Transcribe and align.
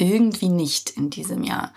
irgendwie 0.00 0.48
nicht 0.48 0.90
in 0.90 1.10
diesem 1.10 1.44
Jahr. 1.44 1.72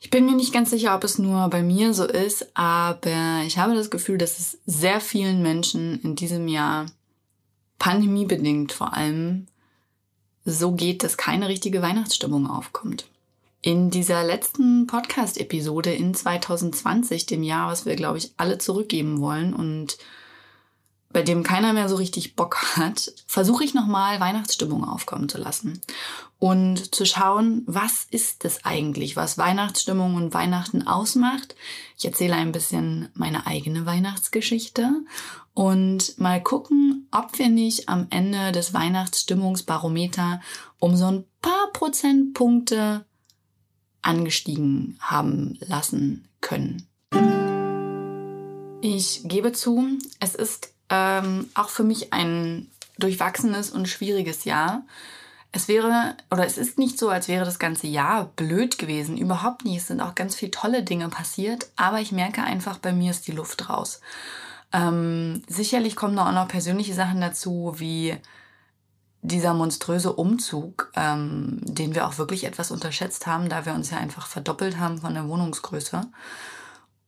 Ich 0.00 0.10
bin 0.10 0.24
mir 0.24 0.36
nicht 0.36 0.52
ganz 0.52 0.70
sicher, 0.70 0.94
ob 0.94 1.04
es 1.04 1.18
nur 1.18 1.48
bei 1.48 1.62
mir 1.62 1.92
so 1.92 2.04
ist, 2.04 2.56
aber 2.56 3.42
ich 3.44 3.58
habe 3.58 3.74
das 3.74 3.90
Gefühl, 3.90 4.18
dass 4.18 4.38
es 4.38 4.58
sehr 4.64 5.00
vielen 5.00 5.42
Menschen 5.42 6.00
in 6.02 6.14
diesem 6.14 6.48
Jahr 6.48 6.86
pandemiebedingt 7.78 8.72
vor 8.72 8.94
allem 8.94 9.46
so 10.44 10.72
geht, 10.72 11.02
dass 11.02 11.16
keine 11.16 11.48
richtige 11.48 11.82
Weihnachtsstimmung 11.82 12.48
aufkommt. 12.48 13.08
In 13.62 13.90
dieser 13.90 14.22
letzten 14.22 14.86
Podcast-Episode 14.86 15.92
in 15.92 16.14
2020, 16.14 17.26
dem 17.26 17.42
Jahr, 17.42 17.68
was 17.68 17.84
wir, 17.84 17.96
glaube 17.96 18.18
ich, 18.18 18.32
alle 18.36 18.58
zurückgeben 18.58 19.20
wollen 19.20 19.54
und 19.54 19.98
bei 21.16 21.22
dem 21.22 21.44
keiner 21.44 21.72
mehr 21.72 21.88
so 21.88 21.96
richtig 21.96 22.36
Bock 22.36 22.76
hat, 22.76 23.10
versuche 23.26 23.64
ich 23.64 23.72
nochmal 23.72 24.20
Weihnachtsstimmung 24.20 24.84
aufkommen 24.84 25.30
zu 25.30 25.38
lassen 25.38 25.80
und 26.38 26.94
zu 26.94 27.06
schauen, 27.06 27.62
was 27.64 28.04
ist 28.10 28.44
es 28.44 28.66
eigentlich, 28.66 29.16
was 29.16 29.38
Weihnachtsstimmung 29.38 30.16
und 30.16 30.34
Weihnachten 30.34 30.86
ausmacht. 30.86 31.56
Ich 31.96 32.04
erzähle 32.04 32.34
ein 32.34 32.52
bisschen 32.52 33.08
meine 33.14 33.46
eigene 33.46 33.86
Weihnachtsgeschichte 33.86 34.90
und 35.54 36.18
mal 36.18 36.42
gucken, 36.42 37.08
ob 37.10 37.38
wir 37.38 37.48
nicht 37.48 37.88
am 37.88 38.08
Ende 38.10 38.52
des 38.52 38.74
Weihnachtsstimmungsbarometer 38.74 40.42
um 40.78 40.96
so 40.96 41.06
ein 41.06 41.24
paar 41.40 41.72
Prozentpunkte 41.72 43.06
angestiegen 44.02 44.98
haben 45.00 45.58
lassen 45.60 46.28
können. 46.42 46.86
Ich 48.82 49.22
gebe 49.24 49.52
zu, 49.52 49.82
es 50.20 50.34
ist 50.34 50.75
ähm, 50.90 51.48
auch 51.54 51.68
für 51.68 51.84
mich 51.84 52.12
ein 52.12 52.70
durchwachsenes 52.98 53.70
und 53.70 53.88
schwieriges 53.88 54.44
Jahr. 54.44 54.82
Es 55.52 55.68
wäre, 55.68 56.16
oder 56.30 56.44
es 56.44 56.58
ist 56.58 56.78
nicht 56.78 56.98
so, 56.98 57.08
als 57.08 57.28
wäre 57.28 57.44
das 57.44 57.58
ganze 57.58 57.86
Jahr 57.86 58.26
blöd 58.36 58.78
gewesen. 58.78 59.16
Überhaupt 59.16 59.64
nicht. 59.64 59.78
Es 59.78 59.86
sind 59.86 60.00
auch 60.00 60.14
ganz 60.14 60.34
viele 60.34 60.50
tolle 60.50 60.82
Dinge 60.82 61.08
passiert. 61.08 61.70
Aber 61.76 62.00
ich 62.00 62.12
merke 62.12 62.42
einfach, 62.42 62.78
bei 62.78 62.92
mir 62.92 63.10
ist 63.10 63.26
die 63.26 63.32
Luft 63.32 63.68
raus. 63.68 64.00
Ähm, 64.72 65.42
sicherlich 65.48 65.96
kommen 65.96 66.16
da 66.16 66.28
auch 66.28 66.32
noch 66.32 66.48
persönliche 66.48 66.94
Sachen 66.94 67.20
dazu, 67.20 67.74
wie 67.76 68.16
dieser 69.22 69.54
monströse 69.54 70.12
Umzug, 70.12 70.92
ähm, 70.94 71.58
den 71.62 71.94
wir 71.94 72.06
auch 72.06 72.18
wirklich 72.18 72.44
etwas 72.44 72.70
unterschätzt 72.70 73.26
haben, 73.26 73.48
da 73.48 73.64
wir 73.64 73.74
uns 73.74 73.90
ja 73.90 73.98
einfach 73.98 74.26
verdoppelt 74.26 74.78
haben 74.78 75.00
von 75.00 75.14
der 75.14 75.26
Wohnungsgröße. 75.28 76.02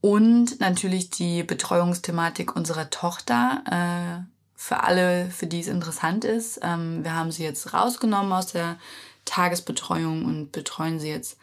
Und 0.00 0.60
natürlich 0.60 1.10
die 1.10 1.42
Betreuungsthematik 1.42 2.54
unserer 2.54 2.90
Tochter. 2.90 4.24
Äh, 4.24 4.38
für 4.60 4.82
alle, 4.82 5.30
für 5.30 5.46
die 5.46 5.60
es 5.60 5.68
interessant 5.68 6.24
ist. 6.24 6.58
Ähm, 6.62 7.04
wir 7.04 7.14
haben 7.14 7.30
sie 7.30 7.44
jetzt 7.44 7.72
rausgenommen 7.72 8.32
aus 8.32 8.48
der 8.48 8.76
Tagesbetreuung 9.24 10.24
und 10.24 10.50
betreuen 10.50 10.98
sie 10.98 11.08
jetzt 11.08 11.38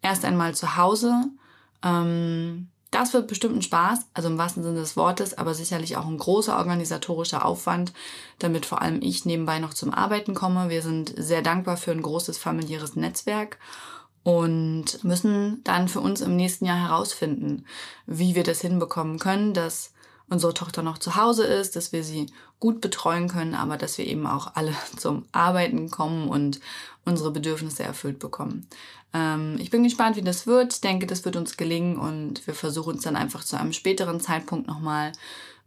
erst 0.00 0.24
einmal 0.24 0.54
zu 0.54 0.78
Hause. 0.78 1.24
Ähm, 1.82 2.68
das 2.90 3.12
wird 3.12 3.28
bestimmt 3.28 3.56
ein 3.56 3.62
Spaß, 3.62 4.06
also 4.14 4.30
im 4.30 4.38
wahrsten 4.38 4.62
Sinne 4.62 4.80
des 4.80 4.96
Wortes, 4.96 5.36
aber 5.36 5.52
sicherlich 5.52 5.98
auch 5.98 6.06
ein 6.06 6.16
großer 6.16 6.56
organisatorischer 6.56 7.44
Aufwand, 7.44 7.92
damit 8.38 8.64
vor 8.64 8.80
allem 8.80 9.02
ich 9.02 9.26
nebenbei 9.26 9.58
noch 9.58 9.74
zum 9.74 9.92
Arbeiten 9.92 10.32
komme. 10.32 10.70
Wir 10.70 10.80
sind 10.80 11.12
sehr 11.18 11.42
dankbar 11.42 11.76
für 11.76 11.90
ein 11.90 12.00
großes 12.00 12.38
familiäres 12.38 12.96
Netzwerk 12.96 13.58
und 14.24 15.04
müssen 15.04 15.62
dann 15.64 15.88
für 15.88 16.00
uns 16.00 16.20
im 16.22 16.34
nächsten 16.34 16.64
Jahr 16.64 16.88
herausfinden, 16.88 17.64
wie 18.06 18.34
wir 18.34 18.42
das 18.42 18.62
hinbekommen 18.62 19.18
können, 19.18 19.54
dass 19.54 19.92
unsere 20.28 20.54
Tochter 20.54 20.82
noch 20.82 20.98
zu 20.98 21.16
Hause 21.16 21.44
ist, 21.44 21.76
dass 21.76 21.92
wir 21.92 22.02
sie 22.02 22.26
gut 22.58 22.80
betreuen 22.80 23.28
können, 23.28 23.54
aber 23.54 23.76
dass 23.76 23.98
wir 23.98 24.06
eben 24.06 24.26
auch 24.26 24.52
alle 24.54 24.74
zum 24.96 25.26
Arbeiten 25.32 25.90
kommen 25.90 26.28
und 26.28 26.60
unsere 27.04 27.30
Bedürfnisse 27.30 27.82
erfüllt 27.82 28.18
bekommen. 28.18 28.66
Ähm, 29.12 29.56
ich 29.60 29.70
bin 29.70 29.84
gespannt, 29.84 30.16
wie 30.16 30.22
das 30.22 30.46
wird. 30.46 30.72
Ich 30.72 30.80
denke, 30.80 31.06
das 31.06 31.26
wird 31.26 31.36
uns 31.36 31.58
gelingen 31.58 31.98
und 31.98 32.46
wir 32.46 32.54
versuchen 32.54 32.94
uns 32.94 33.02
dann 33.02 33.16
einfach 33.16 33.44
zu 33.44 33.58
einem 33.58 33.74
späteren 33.74 34.20
Zeitpunkt 34.20 34.66
nochmal 34.66 35.12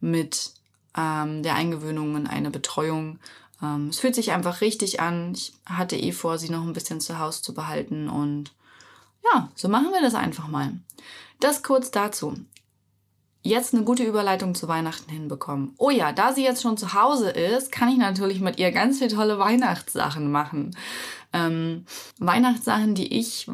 mit 0.02 0.52
ähm, 0.98 1.44
der 1.44 1.54
Eingewöhnung 1.54 2.16
in 2.18 2.28
eine 2.28 2.50
Betreuung 2.50 3.20
ähm, 3.62 3.90
es 3.90 4.00
fühlt 4.00 4.16
sich 4.16 4.32
einfach 4.32 4.62
richtig 4.62 5.00
an. 5.00 5.34
Ich 5.34 5.54
hatte 5.66 5.96
eh 5.96 6.12
vor, 6.12 6.38
sie 6.38 6.50
noch 6.50 6.64
ein 6.64 6.74
bisschen 6.74 7.02
zu 7.02 7.20
Hause 7.20 7.42
zu 7.42 7.54
behalten 7.54 8.10
und 8.10 8.54
ja, 9.24 9.50
so 9.56 9.68
machen 9.68 9.92
wir 9.92 10.02
das 10.02 10.16
einfach 10.16 10.48
mal. 10.48 10.74
Das 11.40 11.64
kurz 11.64 11.92
dazu. 11.92 12.36
Jetzt 13.44 13.74
eine 13.74 13.84
gute 13.84 14.04
Überleitung 14.04 14.56
zu 14.56 14.68
Weihnachten 14.68 15.10
hinbekommen. 15.10 15.74
Oh 15.78 15.90
ja, 15.90 16.12
da 16.12 16.34
sie 16.34 16.44
jetzt 16.44 16.62
schon 16.62 16.78
zu 16.78 16.94
Hause 16.94 17.30
ist, 17.30 17.72
kann 17.72 17.90
ich 17.90 17.98
natürlich 17.98 18.42
mit 18.42 18.60
ihr 18.60 18.72
ganz 18.72 18.98
viele 18.98 19.14
tolle 19.14 19.40
Weihnachtssachen 19.40 20.32
machen. 20.32 20.76
Ähm, 21.32 21.86
Weihnachtssachen, 22.20 22.96
die 22.96 23.18
ich 23.18 23.48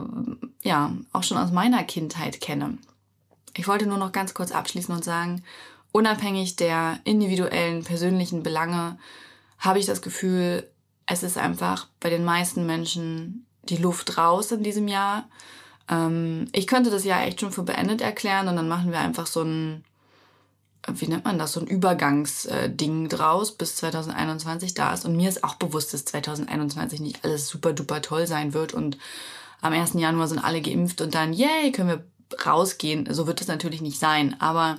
ja 0.63 0.93
auch 1.11 1.23
schon 1.23 1.37
aus 1.37 1.51
meiner 1.51 1.83
Kindheit 1.83 2.41
kenne. 2.41 2.77
Ich 3.55 3.67
wollte 3.67 3.85
nur 3.85 3.97
noch 3.97 4.11
ganz 4.11 4.33
kurz 4.33 4.51
abschließen 4.51 4.95
und 4.95 5.03
sagen, 5.03 5.43
unabhängig 5.91 6.55
der 6.55 6.99
individuellen 7.03 7.83
persönlichen 7.83 8.41
Belange, 8.41 8.97
habe 9.63 9.79
ich 9.79 9.85
das 9.85 10.01
Gefühl, 10.01 10.69
es 11.05 11.23
ist 11.23 11.37
einfach 11.37 11.87
bei 11.99 12.09
den 12.09 12.23
meisten 12.23 12.65
Menschen 12.65 13.45
die 13.63 13.77
Luft 13.77 14.17
raus 14.17 14.51
in 14.51 14.61
diesem 14.61 14.87
Jahr. 14.87 15.29
Ähm, 15.89 16.47
ich 16.51 16.67
könnte 16.67 16.89
das 16.89 17.05
Jahr 17.05 17.23
echt 17.23 17.39
schon 17.39 17.51
für 17.51 17.63
beendet 17.63 18.01
erklären 18.01 18.47
und 18.49 18.57
dann 18.57 18.67
machen 18.67 18.91
wir 18.91 18.99
einfach 18.99 19.25
so 19.25 19.41
ein, 19.41 19.85
wie 20.87 21.07
nennt 21.07 21.23
man 21.23 21.39
das, 21.39 21.53
so 21.53 21.61
ein 21.61 21.67
Übergangsding 21.67 23.07
draus, 23.07 23.55
bis 23.55 23.77
2021 23.77 24.73
da 24.73 24.93
ist. 24.93 25.05
Und 25.05 25.15
mir 25.15 25.29
ist 25.29 25.45
auch 25.45 25.55
bewusst, 25.55 25.93
dass 25.93 26.03
2021 26.05 26.99
nicht 26.99 27.23
alles 27.23 27.47
super 27.47 27.71
duper 27.71 28.01
toll 28.01 28.27
sein 28.27 28.53
wird 28.53 28.73
und 28.73 28.97
am 29.61 29.71
1. 29.71 29.93
Januar 29.93 30.27
sind 30.27 30.43
alle 30.43 30.61
geimpft 30.61 30.99
und 30.99 31.15
dann, 31.15 31.31
yay, 31.31 31.71
können 31.71 31.87
wir 31.87 32.03
rausgehen. 32.45 33.07
So 33.13 33.27
wird 33.27 33.39
es 33.39 33.47
natürlich 33.47 33.81
nicht 33.81 33.97
sein. 33.97 34.35
Aber 34.41 34.75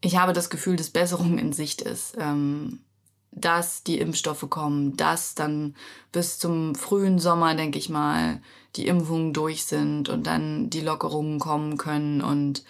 ich 0.00 0.16
habe 0.16 0.32
das 0.32 0.48
Gefühl, 0.48 0.76
dass 0.76 0.88
Besserung 0.88 1.36
in 1.36 1.52
Sicht 1.52 1.82
ist. 1.82 2.16
Ähm, 2.18 2.80
dass 3.32 3.82
die 3.82 3.98
Impfstoffe 3.98 4.48
kommen, 4.50 4.96
dass 4.96 5.34
dann 5.34 5.74
bis 6.12 6.38
zum 6.38 6.74
frühen 6.74 7.18
Sommer, 7.18 7.54
denke 7.54 7.78
ich 7.78 7.88
mal, 7.88 8.40
die 8.76 8.86
Impfungen 8.86 9.32
durch 9.32 9.64
sind 9.64 10.08
und 10.08 10.26
dann 10.26 10.70
die 10.70 10.80
Lockerungen 10.80 11.38
kommen 11.38 11.76
können 11.76 12.22
und 12.22 12.64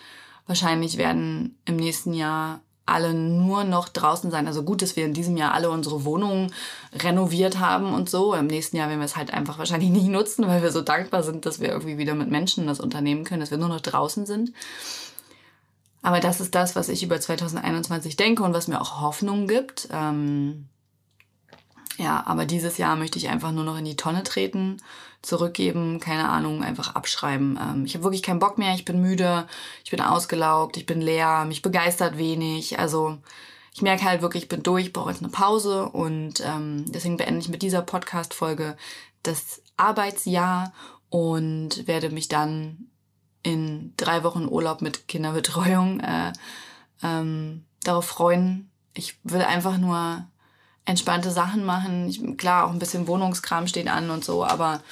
wahrscheinlich 0.47 0.97
werden 0.97 1.59
im 1.65 1.76
nächsten 1.76 2.12
Jahr 2.12 2.60
alle 2.91 3.15
nur 3.15 3.65
noch 3.65 3.88
draußen 3.88 4.31
sein. 4.31 4.49
Also 4.49 4.65
gut, 4.65 4.82
dass 4.82 4.97
wir 4.97 5.04
in 5.04 5.15
diesem 5.15 5.37
Jahr 5.37 5.53
alle 5.54 5.70
unsere 5.70 6.04
Wohnungen 6.04 6.53
renoviert 6.93 7.60
haben 7.60 7.94
und 7.94 8.10
so. 8.10 8.34
Im 8.34 8.49
nächsten 8.49 8.76
Jahr 8.76 8.88
werden 8.88 8.99
wir 8.99 9.06
es 9.06 9.16
halt 9.16 9.32
einfach 9.32 9.59
wahrscheinlich 9.59 9.91
nicht 9.91 10.09
nutzen, 10.09 10.47
weil 10.49 10.62
wir 10.62 10.72
so 10.72 10.81
dankbar 10.81 11.22
sind, 11.22 11.47
dass 11.47 11.60
wir 11.60 11.69
irgendwie 11.69 11.99
wieder 11.99 12.15
mit 12.15 12.31
Menschen 12.31 12.66
das 12.66 12.81
unternehmen 12.81 13.25
können, 13.25 13.41
dass 13.41 13.53
wir 13.53 13.59
nur 13.59 13.69
noch 13.69 13.81
draußen 13.81 14.26
sind. 14.26 14.53
Aber 16.03 16.21
das 16.21 16.41
ist 16.41 16.55
das, 16.55 16.77
was 16.77 16.88
ich 16.88 17.03
über 17.03 17.21
2021 17.21 18.16
denke 18.16 18.43
und 18.43 18.55
was 18.55 18.69
mir 18.69 18.81
auch 18.81 19.00
Hoffnung 19.00 19.47
gibt. 19.47 19.88
Ähm, 19.93 20.69
ja, 21.99 22.22
aber 22.27 22.47
dieses 22.47 22.78
Jahr 22.78 22.97
möchte 22.97 23.19
ich 23.19 23.28
einfach 23.28 23.53
nur 23.53 23.65
noch 23.65 23.77
in 23.77 23.84
die 23.84 23.97
Tonne 23.97 24.22
treten, 24.22 24.78
zurückgeben, 25.21 26.00
keine 26.00 26.31
Ahnung, 26.31 26.62
einfach 26.62 26.94
abschreiben. 26.94 27.58
Ähm, 27.61 27.85
ich 27.85 27.94
habe 27.94 28.05
wirklich 28.05 28.23
keinen 28.23 28.38
Bock 28.38 28.56
mehr, 28.56 28.75
ich 28.75 28.87
bin 28.87 29.02
müde, 29.02 29.47
ich 29.85 29.91
bin 29.91 30.00
ausgelaugt, 30.00 30.79
ich 30.79 30.87
bin 30.87 31.02
leer, 31.02 31.44
mich 31.44 31.61
begeistert 31.61 32.17
wenig. 32.17 32.79
Also 32.79 33.19
ich 33.75 33.82
merke 33.82 34.05
halt 34.05 34.23
wirklich, 34.23 34.44
ich 34.44 34.49
bin 34.49 34.62
durch, 34.62 34.87
ich 34.87 34.93
brauche 34.94 35.11
jetzt 35.11 35.23
eine 35.23 35.31
Pause 35.31 35.91
und 35.91 36.41
ähm, 36.41 36.87
deswegen 36.88 37.19
beende 37.19 37.41
ich 37.41 37.50
mit 37.50 37.61
dieser 37.61 37.82
Podcast-Folge 37.82 38.79
das 39.23 39.61
Arbeitsjahr 39.76 40.73
und 41.11 41.87
werde 41.87 42.08
mich 42.08 42.29
dann 42.29 42.89
in 43.42 43.92
drei 43.96 44.22
Wochen 44.22 44.46
Urlaub 44.46 44.82
mit 44.82 45.08
Kinderbetreuung 45.08 46.00
äh, 46.00 46.32
ähm, 47.02 47.64
darauf 47.82 48.06
freuen. 48.06 48.70
Ich 48.94 49.16
will 49.25 49.42
einfach 49.42 49.78
nur 49.78 50.25
entspannte 50.84 51.31
Sachen 51.31 51.64
machen. 51.64 52.08
Ich, 52.08 52.37
klar, 52.37 52.66
auch 52.66 52.70
ein 52.70 52.78
bisschen 52.78 53.06
Wohnungskram 53.06 53.66
steht 53.66 53.88
an 53.88 54.10
und 54.10 54.25
so, 54.25 54.44
aber 54.44 54.82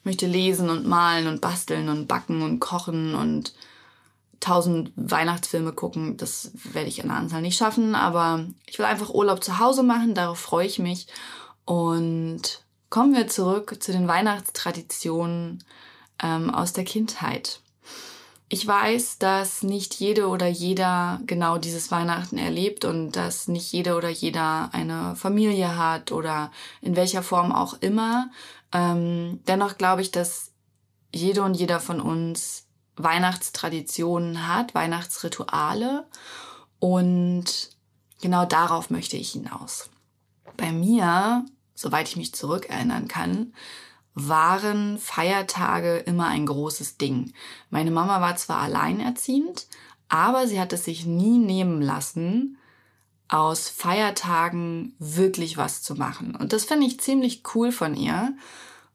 ich 0.00 0.04
möchte 0.04 0.26
lesen 0.26 0.70
und 0.70 0.86
malen 0.86 1.26
und 1.26 1.40
basteln 1.40 1.88
und 1.88 2.06
backen 2.06 2.42
und 2.42 2.60
kochen 2.60 3.14
und 3.14 3.54
tausend 4.40 4.92
Weihnachtsfilme 4.96 5.72
gucken. 5.72 6.16
Das 6.16 6.50
werde 6.54 6.88
ich 6.88 6.98
in 6.98 7.08
der 7.08 7.16
Anzahl 7.16 7.42
nicht 7.42 7.56
schaffen, 7.56 7.94
aber 7.94 8.44
ich 8.66 8.78
will 8.78 8.86
einfach 8.86 9.10
Urlaub 9.10 9.42
zu 9.42 9.58
Hause 9.58 9.82
machen, 9.82 10.14
darauf 10.14 10.38
freue 10.38 10.66
ich 10.66 10.78
mich 10.78 11.06
und 11.64 12.62
kommen 12.90 13.14
wir 13.14 13.28
zurück 13.28 13.76
zu 13.82 13.92
den 13.92 14.08
Weihnachtstraditionen 14.08 15.64
ähm, 16.22 16.50
aus 16.50 16.72
der 16.72 16.84
Kindheit. 16.84 17.60
Ich 18.48 18.64
weiß, 18.64 19.18
dass 19.18 19.64
nicht 19.64 19.94
jede 19.94 20.28
oder 20.28 20.46
jeder 20.46 21.20
genau 21.26 21.58
dieses 21.58 21.90
Weihnachten 21.90 22.38
erlebt 22.38 22.84
und 22.84 23.12
dass 23.12 23.48
nicht 23.48 23.72
jede 23.72 23.96
oder 23.96 24.08
jeder 24.08 24.70
eine 24.72 25.16
Familie 25.16 25.76
hat 25.76 26.12
oder 26.12 26.52
in 26.80 26.94
welcher 26.94 27.24
Form 27.24 27.50
auch 27.50 27.74
immer. 27.80 28.30
Ähm, 28.72 29.40
dennoch 29.48 29.78
glaube 29.78 30.02
ich, 30.02 30.12
dass 30.12 30.52
jede 31.12 31.42
und 31.42 31.54
jeder 31.54 31.80
von 31.80 32.00
uns 32.00 32.66
Weihnachtstraditionen 32.96 34.46
hat, 34.46 34.74
Weihnachtsrituale 34.74 36.06
und 36.78 37.70
genau 38.20 38.44
darauf 38.44 38.90
möchte 38.90 39.16
ich 39.16 39.32
hinaus. 39.32 39.90
Bei 40.56 40.70
mir, 40.70 41.44
soweit 41.74 42.08
ich 42.08 42.16
mich 42.16 42.34
zurückerinnern 42.34 43.08
kann, 43.08 43.52
waren 44.16 44.98
Feiertage 44.98 45.98
immer 45.98 46.26
ein 46.28 46.46
großes 46.46 46.96
Ding. 46.96 47.34
Meine 47.68 47.90
Mama 47.90 48.22
war 48.22 48.34
zwar 48.36 48.62
alleinerziehend, 48.62 49.66
aber 50.08 50.48
sie 50.48 50.58
hat 50.58 50.72
es 50.72 50.86
sich 50.86 51.04
nie 51.04 51.36
nehmen 51.36 51.82
lassen, 51.82 52.56
aus 53.28 53.68
Feiertagen 53.68 54.94
wirklich 54.98 55.58
was 55.58 55.82
zu 55.82 55.96
machen. 55.96 56.34
Und 56.34 56.54
das 56.54 56.64
finde 56.64 56.86
ich 56.86 56.98
ziemlich 56.98 57.42
cool 57.54 57.70
von 57.70 57.94
ihr. 57.94 58.34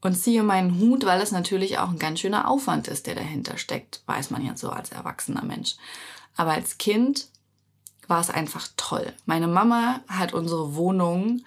Und 0.00 0.16
ziehe 0.16 0.42
meinen 0.42 0.80
Hut, 0.80 1.06
weil 1.06 1.20
es 1.20 1.30
natürlich 1.30 1.78
auch 1.78 1.90
ein 1.90 1.98
ganz 2.00 2.18
schöner 2.18 2.50
Aufwand 2.50 2.88
ist, 2.88 3.06
der 3.06 3.14
dahinter 3.14 3.56
steckt. 3.56 4.02
Weiß 4.06 4.30
man 4.30 4.44
ja 4.44 4.56
so 4.56 4.70
als 4.70 4.90
erwachsener 4.90 5.44
Mensch. 5.44 5.76
Aber 6.34 6.50
als 6.50 6.78
Kind 6.78 7.28
war 8.08 8.20
es 8.20 8.28
einfach 8.28 8.66
toll. 8.76 9.12
Meine 9.26 9.46
Mama 9.46 10.00
hat 10.08 10.34
unsere 10.34 10.74
Wohnung 10.74 11.44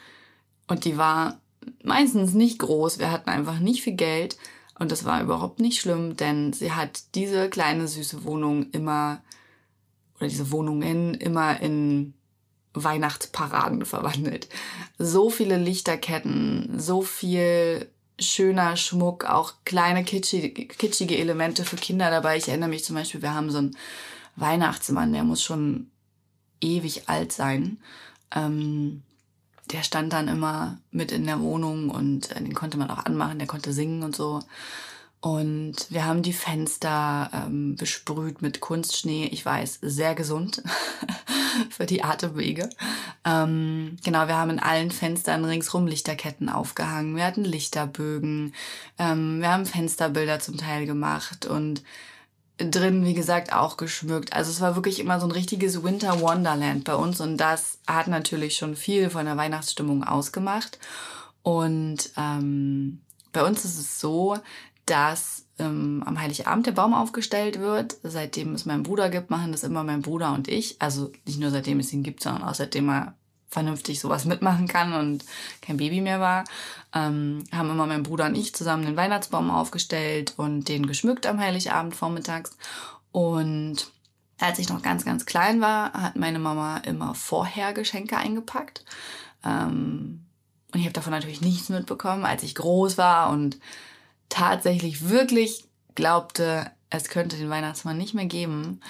und 0.67 0.85
die 0.85 0.97
war 0.97 1.41
meistens 1.83 2.33
nicht 2.33 2.59
groß. 2.59 2.99
Wir 2.99 3.11
hatten 3.11 3.29
einfach 3.29 3.59
nicht 3.59 3.81
viel 3.81 3.95
Geld 3.95 4.37
und 4.77 4.91
das 4.91 5.05
war 5.05 5.21
überhaupt 5.21 5.59
nicht 5.59 5.79
schlimm, 5.79 6.17
denn 6.17 6.53
sie 6.53 6.71
hat 6.71 7.15
diese 7.15 7.49
kleine 7.49 7.87
süße 7.87 8.23
Wohnung 8.23 8.69
immer 8.71 9.21
oder 10.17 10.27
diese 10.27 10.51
Wohnungen 10.51 11.13
immer 11.13 11.59
in 11.61 12.13
Weihnachtsparaden 12.73 13.85
verwandelt. 13.85 14.47
So 14.97 15.29
viele 15.29 15.57
Lichterketten, 15.57 16.79
so 16.79 17.01
viel 17.01 17.89
schöner 18.19 18.77
Schmuck, 18.77 19.25
auch 19.25 19.53
kleine 19.65 20.03
kitschige, 20.03 20.67
kitschige 20.67 21.17
Elemente 21.17 21.65
für 21.65 21.75
Kinder 21.75 22.09
dabei. 22.09 22.37
Ich 22.37 22.47
erinnere 22.47 22.69
mich 22.69 22.85
zum 22.85 22.95
Beispiel, 22.95 23.21
wir 23.21 23.33
haben 23.33 23.51
so 23.51 23.57
einen 23.57 23.77
Weihnachtsmann, 24.35 25.13
der 25.13 25.23
muss 25.23 25.43
schon 25.43 25.91
ewig 26.61 27.09
alt 27.09 27.31
sein. 27.31 27.77
Ähm, 28.33 29.03
der 29.71 29.83
stand 29.83 30.13
dann 30.13 30.27
immer 30.27 30.77
mit 30.91 31.11
in 31.11 31.25
der 31.25 31.39
Wohnung 31.39 31.89
und 31.89 32.31
äh, 32.31 32.35
den 32.35 32.53
konnte 32.53 32.77
man 32.77 32.89
auch 32.89 33.05
anmachen, 33.05 33.39
der 33.39 33.47
konnte 33.47 33.73
singen 33.73 34.03
und 34.03 34.15
so. 34.15 34.41
Und 35.21 35.87
wir 35.89 36.05
haben 36.05 36.21
die 36.21 36.33
Fenster 36.33 37.31
ähm, 37.33 37.75
besprüht 37.75 38.43
mit 38.43 38.59
Kunstschnee. 38.59 39.25
Ich 39.31 39.43
weiß, 39.43 39.79
sehr 39.81 40.13
gesund 40.13 40.61
für 41.71 41.87
die 41.87 42.03
Atemwege. 42.03 42.69
Ähm, 43.25 43.97
genau, 44.03 44.27
wir 44.27 44.37
haben 44.37 44.51
in 44.51 44.59
allen 44.59 44.91
Fenstern 44.91 45.43
ringsrum 45.43 45.87
Lichterketten 45.87 46.47
aufgehangen. 46.47 47.15
Wir 47.15 47.25
hatten 47.25 47.43
Lichterbögen. 47.43 48.53
Ähm, 48.99 49.41
wir 49.41 49.51
haben 49.51 49.65
Fensterbilder 49.65 50.39
zum 50.41 50.57
Teil 50.57 50.85
gemacht 50.85 51.47
und 51.47 51.81
drin, 52.57 53.05
wie 53.05 53.13
gesagt, 53.13 53.53
auch 53.53 53.77
geschmückt. 53.77 54.33
Also 54.33 54.51
es 54.51 54.61
war 54.61 54.75
wirklich 54.75 54.99
immer 54.99 55.19
so 55.19 55.27
ein 55.27 55.31
richtiges 55.31 55.83
Winter 55.83 56.21
Wonderland 56.21 56.83
bei 56.83 56.95
uns 56.95 57.19
und 57.21 57.37
das 57.37 57.79
hat 57.87 58.07
natürlich 58.07 58.57
schon 58.57 58.75
viel 58.75 59.09
von 59.09 59.25
der 59.25 59.37
Weihnachtsstimmung 59.37 60.03
ausgemacht. 60.03 60.79
Und 61.43 62.11
ähm, 62.17 63.01
bei 63.33 63.43
uns 63.43 63.65
ist 63.65 63.77
es 63.77 63.99
so, 63.99 64.37
dass 64.85 65.45
ähm, 65.59 66.03
am 66.05 66.19
Heiligabend 66.19 66.67
der 66.67 66.71
Baum 66.71 66.93
aufgestellt 66.93 67.59
wird. 67.59 67.97
Seitdem 68.03 68.53
es 68.53 68.65
meinen 68.65 68.83
Bruder 68.83 69.09
gibt, 69.09 69.29
machen 69.29 69.51
das 69.51 69.63
immer 69.63 69.83
mein 69.83 70.01
Bruder 70.01 70.33
und 70.33 70.47
ich. 70.47 70.81
Also 70.81 71.11
nicht 71.25 71.39
nur 71.39 71.51
seitdem 71.51 71.79
es 71.79 71.93
ihn 71.93 72.03
gibt, 72.03 72.23
sondern 72.23 72.43
auch 72.43 72.53
seitdem 72.53 72.89
er 72.89 73.15
vernünftig 73.55 74.01
sowas 74.01 74.25
mitmachen 74.25 74.67
kann 74.67 74.91
und 74.91 75.23
kein 75.61 75.77
Baby 75.77 76.01
mehr 76.01 76.19
war, 76.19 76.43
ähm, 76.93 77.45
haben 77.53 77.69
immer 77.69 77.87
mein 77.87 78.03
Bruder 78.03 78.25
und 78.25 78.35
ich 78.35 78.53
zusammen 78.53 78.85
den 78.85 78.97
Weihnachtsbaum 78.97 79.49
aufgestellt 79.49 80.33
und 80.35 80.67
den 80.67 80.87
geschmückt 80.87 81.25
am 81.25 81.39
Heiligabend 81.39 81.95
vormittags. 81.95 82.57
Und 83.13 83.91
als 84.39 84.59
ich 84.59 84.67
noch 84.67 84.81
ganz, 84.81 85.05
ganz 85.05 85.25
klein 85.25 85.61
war, 85.61 85.93
hat 85.93 86.17
meine 86.17 86.37
Mama 86.37 86.79
immer 86.79 87.15
vorher 87.15 87.71
Geschenke 87.71 88.17
eingepackt. 88.17 88.83
Ähm, 89.45 90.25
und 90.73 90.79
ich 90.81 90.85
habe 90.85 90.93
davon 90.93 91.13
natürlich 91.13 91.39
nichts 91.39 91.69
mitbekommen, 91.69 92.25
als 92.25 92.43
ich 92.43 92.55
groß 92.55 92.97
war 92.97 93.29
und 93.29 93.57
tatsächlich 94.27 95.07
wirklich 95.07 95.63
glaubte, 95.95 96.69
es 96.89 97.07
könnte 97.07 97.37
den 97.37 97.49
Weihnachtsmann 97.49 97.97
nicht 97.97 98.15
mehr 98.15 98.25
geben, 98.25 98.81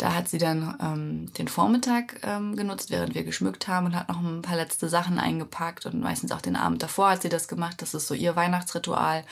da 0.00 0.14
hat 0.14 0.30
sie 0.30 0.38
dann 0.38 0.76
ähm, 0.80 1.32
den 1.34 1.46
Vormittag 1.46 2.20
ähm, 2.22 2.56
genutzt, 2.56 2.90
während 2.90 3.14
wir 3.14 3.22
geschmückt 3.22 3.68
haben 3.68 3.84
und 3.84 3.94
hat 3.94 4.08
noch 4.08 4.18
ein 4.18 4.40
paar 4.40 4.56
letzte 4.56 4.88
Sachen 4.88 5.18
eingepackt 5.18 5.84
und 5.84 6.00
meistens 6.00 6.32
auch 6.32 6.40
den 6.40 6.56
Abend 6.56 6.82
davor 6.82 7.10
hat 7.10 7.22
sie 7.22 7.28
das 7.28 7.48
gemacht. 7.48 7.82
Das 7.82 7.92
ist 7.92 8.06
so 8.06 8.14
ihr 8.14 8.34
Weihnachtsritual, 8.34 9.24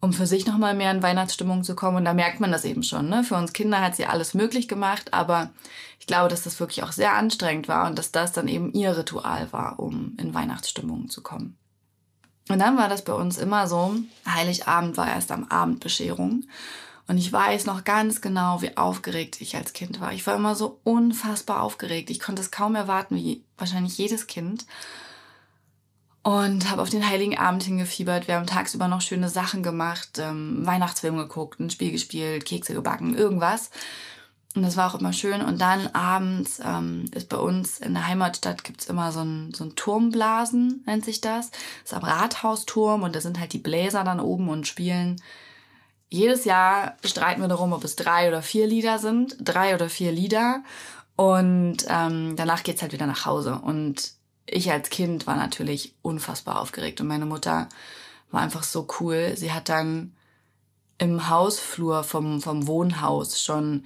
um 0.00 0.12
für 0.12 0.26
sich 0.26 0.46
nochmal 0.46 0.74
mehr 0.74 0.90
in 0.90 1.02
Weihnachtsstimmung 1.02 1.64
zu 1.64 1.74
kommen. 1.74 1.96
Und 1.96 2.04
da 2.04 2.12
merkt 2.12 2.38
man 2.38 2.52
das 2.52 2.66
eben 2.66 2.82
schon. 2.82 3.08
Ne? 3.08 3.24
Für 3.24 3.36
uns 3.36 3.54
Kinder 3.54 3.80
hat 3.80 3.96
sie 3.96 4.04
alles 4.04 4.34
möglich 4.34 4.68
gemacht, 4.68 5.14
aber 5.14 5.48
ich 5.98 6.06
glaube, 6.06 6.28
dass 6.28 6.42
das 6.42 6.60
wirklich 6.60 6.82
auch 6.82 6.92
sehr 6.92 7.14
anstrengend 7.14 7.66
war 7.66 7.86
und 7.86 7.98
dass 7.98 8.12
das 8.12 8.32
dann 8.32 8.46
eben 8.46 8.70
ihr 8.74 8.94
Ritual 8.94 9.50
war, 9.52 9.80
um 9.80 10.18
in 10.20 10.34
Weihnachtsstimmung 10.34 11.08
zu 11.08 11.22
kommen. 11.22 11.56
Und 12.50 12.58
dann 12.58 12.76
war 12.76 12.90
das 12.90 13.02
bei 13.04 13.14
uns 13.14 13.38
immer 13.38 13.66
so, 13.66 13.94
Heiligabend 14.28 14.98
war 14.98 15.08
erst 15.08 15.32
am 15.32 15.44
Abend 15.44 15.80
Bescherung. 15.80 16.44
Und 17.08 17.16
ich 17.16 17.32
weiß 17.32 17.64
noch 17.64 17.84
ganz 17.84 18.20
genau, 18.20 18.60
wie 18.60 18.76
aufgeregt 18.76 19.40
ich 19.40 19.56
als 19.56 19.72
Kind 19.72 19.98
war. 19.98 20.12
Ich 20.12 20.26
war 20.26 20.36
immer 20.36 20.54
so 20.54 20.78
unfassbar 20.84 21.62
aufgeregt. 21.62 22.10
Ich 22.10 22.20
konnte 22.20 22.42
es 22.42 22.50
kaum 22.50 22.74
erwarten, 22.74 23.16
wie 23.16 23.42
wahrscheinlich 23.56 23.96
jedes 23.96 24.26
Kind. 24.26 24.66
Und 26.22 26.70
habe 26.70 26.82
auf 26.82 26.90
den 26.90 27.08
Heiligen 27.08 27.38
Abend 27.38 27.62
hingefiebert. 27.62 28.28
Wir 28.28 28.34
haben 28.34 28.46
tagsüber 28.46 28.88
noch 28.88 29.00
schöne 29.00 29.30
Sachen 29.30 29.62
gemacht, 29.62 30.18
ähm, 30.18 30.66
Weihnachtsfilm 30.66 31.16
geguckt, 31.16 31.58
ein 31.58 31.70
Spiel 31.70 31.92
gespielt, 31.92 32.44
Kekse 32.44 32.74
gebacken, 32.74 33.16
irgendwas. 33.16 33.70
Und 34.54 34.62
das 34.62 34.76
war 34.76 34.90
auch 34.92 35.00
immer 35.00 35.14
schön. 35.14 35.40
Und 35.40 35.62
dann 35.62 35.86
abends 35.94 36.60
ähm, 36.62 37.06
ist 37.14 37.30
bei 37.30 37.38
uns 37.38 37.78
in 37.78 37.94
der 37.94 38.06
Heimatstadt 38.06 38.64
gibt's 38.64 38.86
immer 38.86 39.12
so 39.12 39.20
ein, 39.20 39.54
so 39.54 39.64
ein 39.64 39.76
Turmblasen, 39.76 40.82
nennt 40.84 41.06
sich 41.06 41.22
das. 41.22 41.50
Das 41.50 41.92
ist 41.92 41.94
am 41.94 42.04
Rathausturm 42.04 43.02
und 43.02 43.16
da 43.16 43.22
sind 43.22 43.40
halt 43.40 43.54
die 43.54 43.58
Bläser 43.58 44.04
dann 44.04 44.20
oben 44.20 44.50
und 44.50 44.66
spielen 44.66 45.22
jedes 46.10 46.44
Jahr 46.44 46.96
streiten 47.04 47.40
wir 47.40 47.48
darum, 47.48 47.72
ob 47.72 47.84
es 47.84 47.96
drei 47.96 48.28
oder 48.28 48.42
vier 48.42 48.66
Lieder 48.66 48.98
sind. 48.98 49.36
Drei 49.40 49.74
oder 49.74 49.88
vier 49.88 50.12
Lieder. 50.12 50.62
Und 51.16 51.78
ähm, 51.88 52.36
danach 52.36 52.62
geht's 52.62 52.82
halt 52.82 52.92
wieder 52.92 53.06
nach 53.06 53.26
Hause. 53.26 53.60
Und 53.62 54.12
ich 54.46 54.70
als 54.70 54.90
Kind 54.90 55.26
war 55.26 55.36
natürlich 55.36 55.94
unfassbar 56.02 56.60
aufgeregt. 56.60 57.00
Und 57.00 57.08
meine 57.08 57.26
Mutter 57.26 57.68
war 58.30 58.40
einfach 58.40 58.62
so 58.62 58.86
cool. 59.00 59.34
Sie 59.36 59.52
hat 59.52 59.68
dann 59.68 60.14
im 60.98 61.28
Hausflur 61.28 62.04
vom, 62.04 62.40
vom 62.40 62.66
Wohnhaus 62.66 63.42
schon 63.42 63.84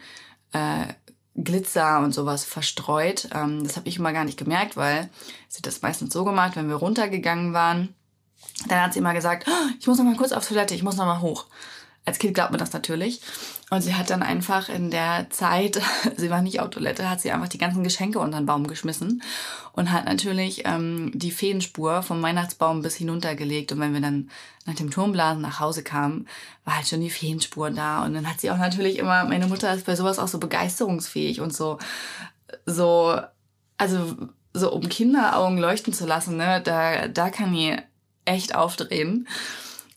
äh, 0.52 0.87
Glitzer 1.35 2.00
und 2.00 2.12
sowas 2.12 2.44
verstreut. 2.44 3.28
Ähm, 3.35 3.64
das 3.64 3.76
habe 3.76 3.88
ich 3.88 3.99
immer 3.99 4.12
gar 4.12 4.25
nicht 4.25 4.38
gemerkt, 4.38 4.76
weil 4.76 5.11
sie 5.49 5.62
das 5.62 5.82
meistens 5.82 6.12
so 6.12 6.25
gemacht, 6.25 6.56
wenn 6.56 6.68
wir 6.68 6.76
runtergegangen 6.76 7.52
waren. 7.52 7.94
Dann 8.68 8.80
hat 8.80 8.92
sie 8.92 8.99
immer 8.99 9.14
gesagt, 9.14 9.47
oh, 9.49 9.70
ich 9.78 9.87
muss 9.87 9.99
noch 9.99 10.04
mal 10.04 10.16
kurz 10.16 10.32
auf 10.32 10.47
Toilette, 10.47 10.75
ich 10.75 10.82
muss 10.82 10.97
noch 10.97 11.06
mal 11.06 11.20
hoch. 11.20 11.47
Als 12.04 12.18
Kind 12.18 12.35
glaubt 12.35 12.50
man 12.50 12.59
das 12.59 12.73
natürlich. 12.73 13.21
Und 13.71 13.80
sie 13.80 13.94
hat 13.94 14.11
dann 14.11 14.25
einfach 14.25 14.68
in 14.68 14.90
der 14.90 15.28
Zeit, 15.30 15.80
sie 16.16 16.30
war 16.30 16.42
nicht 16.42 16.61
auf 16.61 16.71
Toilette, 16.71 17.09
hat 17.09 17.21
sie 17.21 17.30
einfach 17.30 17.49
die 17.49 17.59
ganzen 17.59 17.85
Geschenke 17.85 18.18
unter 18.18 18.38
den 18.38 18.47
Baum 18.47 18.66
geschmissen 18.66 19.23
und 19.73 19.92
hat 19.92 20.04
natürlich 20.04 20.62
ähm, 20.64 21.12
die 21.14 21.30
Feenspur 21.30 22.02
vom 22.02 22.21
Weihnachtsbaum 22.21 22.82
bis 22.82 22.97
hinuntergelegt. 22.97 23.71
Und 23.73 23.80
wenn 23.80 23.94
wir 23.94 24.00
dann 24.00 24.30
nach 24.66 24.75
dem 24.75 24.90
Turmblasen 24.90 25.42
nach 25.42 25.61
Hause 25.61 25.85
kamen, 25.85 26.26
war 26.64 26.76
halt 26.76 26.88
schon 26.88 27.00
die 27.00 27.11
Feenspur 27.11 27.71
da. 27.71 28.04
Und 28.04 28.14
dann 28.14 28.28
hat 28.28 28.40
sie 28.40 28.50
auch 28.50 28.59
natürlich 28.59 28.99
immer, 28.99 29.25
meine 29.25 29.47
Mutter 29.47 29.73
ist 29.73 29.87
bei 29.87 29.94
sowas 29.94 30.18
auch 30.18 30.28
so 30.28 30.38
begeisterungsfähig 30.38 31.40
und 31.40 31.54
so, 31.54 31.78
so, 32.66 33.16
also 33.78 34.16
so 34.52 34.73
um 34.73 34.88
Kinderaugen 34.88 35.59
leuchten 35.59 35.92
zu 35.92 36.04
lassen, 36.04 36.37
ne, 36.37 36.61
da, 36.62 37.09
da 37.09 37.30
kann 37.30 37.52
die 37.52 37.76
echt 38.25 38.54
aufdrehen. 38.54 39.28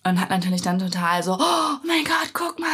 Und 0.05 0.21
hat 0.21 0.29
natürlich 0.29 0.61
dann 0.61 0.79
total 0.79 1.23
so, 1.23 1.33
oh 1.33 1.77
mein 1.83 2.03
Gott, 2.03 2.29
guck 2.33 2.59
mal, 2.59 2.67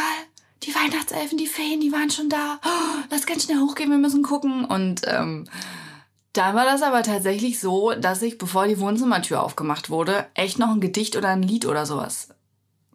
die 0.62 0.74
Weihnachtselfen, 0.74 1.38
die 1.38 1.46
Feen, 1.46 1.80
die 1.80 1.90
waren 1.90 2.10
schon 2.10 2.28
da. 2.28 2.60
Oh, 2.64 3.04
lass 3.10 3.26
ganz 3.26 3.44
schnell 3.44 3.58
hochgehen, 3.58 3.90
wir 3.90 3.98
müssen 3.98 4.22
gucken. 4.22 4.64
Und 4.66 5.00
ähm, 5.06 5.48
dann 6.34 6.54
war 6.54 6.64
das 6.64 6.82
aber 6.82 7.02
tatsächlich 7.02 7.58
so, 7.58 7.92
dass 7.92 8.22
ich, 8.22 8.38
bevor 8.38 8.68
die 8.68 8.78
Wohnzimmertür 8.78 9.42
aufgemacht 9.42 9.90
wurde, 9.90 10.26
echt 10.34 10.58
noch 10.58 10.70
ein 10.70 10.80
Gedicht 10.80 11.16
oder 11.16 11.28
ein 11.28 11.42
Lied 11.42 11.66
oder 11.66 11.86
sowas 11.86 12.28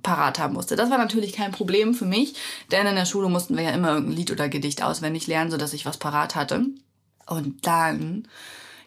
parat 0.03 0.39
haben 0.39 0.53
musste. 0.53 0.75
Das 0.75 0.89
war 0.89 0.97
natürlich 0.97 1.33
kein 1.33 1.51
Problem 1.51 1.93
für 1.93 2.05
mich, 2.05 2.35
denn 2.71 2.87
in 2.87 2.95
der 2.95 3.05
Schule 3.05 3.29
mussten 3.29 3.57
wir 3.57 3.63
ja 3.63 3.71
immer 3.71 3.89
irgendein 3.89 4.15
Lied 4.15 4.31
oder 4.31 4.47
Gedicht 4.49 4.83
auswendig 4.83 5.27
lernen, 5.27 5.51
sodass 5.51 5.73
ich 5.73 5.85
was 5.85 5.97
parat 5.97 6.35
hatte. 6.35 6.65
Und 7.25 7.65
dann 7.67 8.27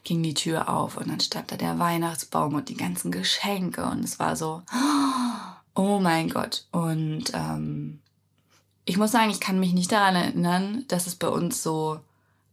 ging 0.05 0.23
die 0.23 0.35
Tür 0.35 0.69
auf 0.69 0.97
und 0.97 1.09
dann 1.09 1.21
stand 1.21 1.53
da 1.53 1.57
der 1.57 1.79
Weihnachtsbaum 1.79 2.55
und 2.55 2.69
die 2.69 2.77
ganzen 2.77 3.11
Geschenke 3.11 3.85
und 3.85 4.05
es 4.05 4.19
war 4.19 4.37
so, 4.37 4.63
oh 5.75 5.99
mein 5.99 6.31
Gott. 6.31 6.67
Und 6.73 7.25
ähm, 7.35 8.01
ich 8.85 8.97
muss 8.97 9.13
sagen, 9.13 9.31
ich 9.31 9.41
kann 9.41 9.61
mich 9.61 9.73
nicht 9.73 9.93
daran 9.93 10.17
erinnern, 10.17 10.85
dass 10.89 11.07
es 11.07 11.15
bei 11.15 11.29
uns 11.29 11.63
so 11.63 12.01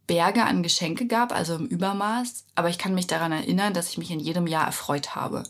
Berge 0.08 0.44
an 0.46 0.63
Geschenke 0.63 1.06
gab, 1.06 1.34
also 1.34 1.56
im 1.56 1.68
Übermaß, 1.68 2.46
aber 2.56 2.70
ich 2.70 2.77
kann 2.77 2.96
mich 2.96 3.08
daran 3.08 3.32
erinnern, 3.32 3.74
dass 3.74 3.89
ich 3.89 3.98
mich 3.98 4.12
in 4.12 4.20
jedem 4.20 4.48
Jahr 4.48 4.66
erfreut 4.66 5.16
habe. 5.16 5.44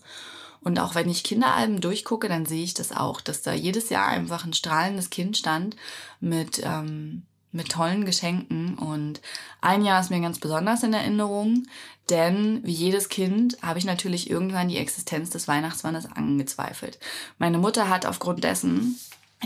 Und 0.61 0.79
auch 0.79 0.95
wenn 0.95 1.09
ich 1.09 1.23
Kinderalben 1.23 1.79
durchgucke, 1.79 2.27
dann 2.27 2.45
sehe 2.45 2.63
ich 2.63 2.73
das 2.73 2.91
auch, 2.91 3.21
dass 3.21 3.41
da 3.43 3.53
jedes 3.53 3.89
Jahr 3.89 4.07
einfach 4.07 4.43
ein 4.43 4.53
strahlendes 4.53 5.09
Kind 5.09 5.37
stand 5.37 5.75
mit, 6.19 6.61
ähm, 6.63 7.23
mit 7.57 7.69
tollen 7.69 8.05
Geschenken. 8.05 8.77
Und 8.77 9.21
ein 9.59 9.83
Jahr 9.83 9.99
ist 9.99 10.09
mir 10.09 10.21
ganz 10.21 10.39
besonders 10.39 10.83
in 10.83 10.93
Erinnerung, 10.93 11.63
denn 12.09 12.61
wie 12.63 12.71
jedes 12.71 13.09
Kind 13.09 13.57
habe 13.61 13.79
ich 13.79 13.85
natürlich 13.85 14.29
irgendwann 14.29 14.69
die 14.69 14.77
Existenz 14.77 15.29
des 15.29 15.49
Weihnachtsmannes 15.49 16.05
angezweifelt. 16.05 16.99
Meine 17.37 17.57
Mutter 17.57 17.89
hat 17.89 18.05
aufgrund 18.05 18.45
dessen, 18.45 18.97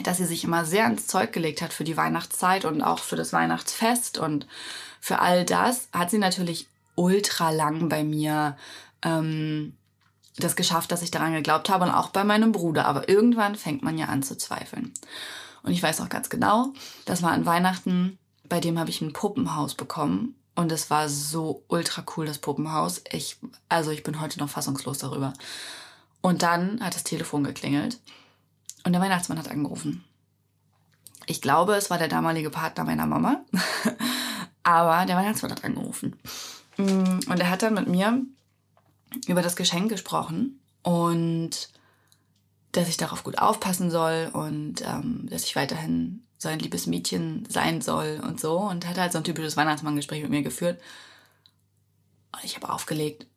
dass 0.03 0.17
sie 0.17 0.25
sich 0.25 0.43
immer 0.43 0.63
sehr 0.65 0.85
ins 0.85 1.07
Zeug 1.07 1.33
gelegt 1.33 1.61
hat 1.61 1.73
für 1.73 1.83
die 1.83 1.97
Weihnachtszeit 1.97 2.65
und 2.65 2.83
auch 2.83 2.99
für 2.99 3.15
das 3.15 3.33
Weihnachtsfest 3.33 4.19
und 4.19 4.45
für 4.99 5.19
all 5.19 5.43
das, 5.43 5.87
hat 5.91 6.11
sie 6.11 6.19
natürlich 6.19 6.67
ultra 6.95 7.49
lang 7.49 7.89
bei 7.89 8.03
mir 8.03 8.55
ähm, 9.01 9.73
das 10.37 10.55
geschafft, 10.55 10.91
dass 10.91 11.01
ich 11.01 11.11
daran 11.11 11.33
geglaubt 11.33 11.69
habe 11.69 11.85
und 11.85 11.91
auch 11.91 12.09
bei 12.09 12.23
meinem 12.23 12.51
Bruder. 12.51 12.85
Aber 12.85 13.09
irgendwann 13.09 13.55
fängt 13.55 13.81
man 13.81 13.97
ja 13.97 14.05
an 14.05 14.23
zu 14.23 14.37
zweifeln. 14.37 14.93
Und 15.63 15.71
ich 15.71 15.83
weiß 15.83 16.01
auch 16.01 16.09
ganz 16.09 16.29
genau, 16.29 16.73
das 17.05 17.21
war 17.21 17.31
an 17.31 17.45
Weihnachten, 17.45 18.17
bei 18.49 18.59
dem 18.59 18.79
habe 18.79 18.89
ich 18.89 19.01
ein 19.01 19.13
Puppenhaus 19.13 19.75
bekommen. 19.75 20.35
Und 20.55 20.71
es 20.71 20.89
war 20.89 21.07
so 21.07 21.63
ultra 21.69 22.03
cool, 22.15 22.25
das 22.25 22.39
Puppenhaus. 22.39 23.01
Ich, 23.11 23.37
also 23.69 23.91
ich 23.91 24.03
bin 24.03 24.19
heute 24.19 24.39
noch 24.39 24.49
fassungslos 24.49 24.97
darüber. 24.97 25.33
Und 26.21 26.43
dann 26.43 26.81
hat 26.81 26.95
das 26.95 27.03
Telefon 27.03 27.43
geklingelt 27.43 27.99
und 28.83 28.93
der 28.93 29.01
Weihnachtsmann 29.01 29.39
hat 29.39 29.49
angerufen. 29.49 30.03
Ich 31.25 31.41
glaube, 31.41 31.75
es 31.75 31.89
war 31.89 31.97
der 31.97 32.07
damalige 32.07 32.49
Partner 32.49 32.83
meiner 32.83 33.05
Mama. 33.05 33.41
Aber 34.63 35.05
der 35.05 35.15
Weihnachtsmann 35.15 35.51
hat 35.51 35.63
angerufen. 35.63 36.19
Mm, 36.77 37.19
und 37.27 37.39
er 37.39 37.49
hat 37.49 37.63
dann 37.63 37.73
mit 37.73 37.87
mir 37.87 38.21
über 39.27 39.41
das 39.41 39.55
Geschenk 39.55 39.89
gesprochen 39.89 40.59
und 40.83 41.69
dass 42.71 42.87
ich 42.87 42.97
darauf 42.97 43.23
gut 43.23 43.37
aufpassen 43.37 43.91
soll 43.91 44.29
und 44.33 44.81
ähm, 44.81 45.27
dass 45.29 45.43
ich 45.43 45.55
weiterhin 45.55 46.23
so 46.37 46.49
ein 46.49 46.59
liebes 46.59 46.87
Mädchen 46.87 47.45
sein 47.49 47.81
soll 47.81 48.21
und 48.23 48.39
so. 48.39 48.57
Und 48.57 48.87
hat 48.87 48.97
halt 48.97 49.11
so 49.11 49.19
ein 49.19 49.23
typisches 49.23 49.57
Weihnachtsmann-Gespräch 49.57 50.21
mit 50.23 50.31
mir 50.31 50.41
geführt. 50.41 50.81
Und 52.31 52.43
ich 52.43 52.55
habe 52.55 52.69
aufgelegt 52.69 53.27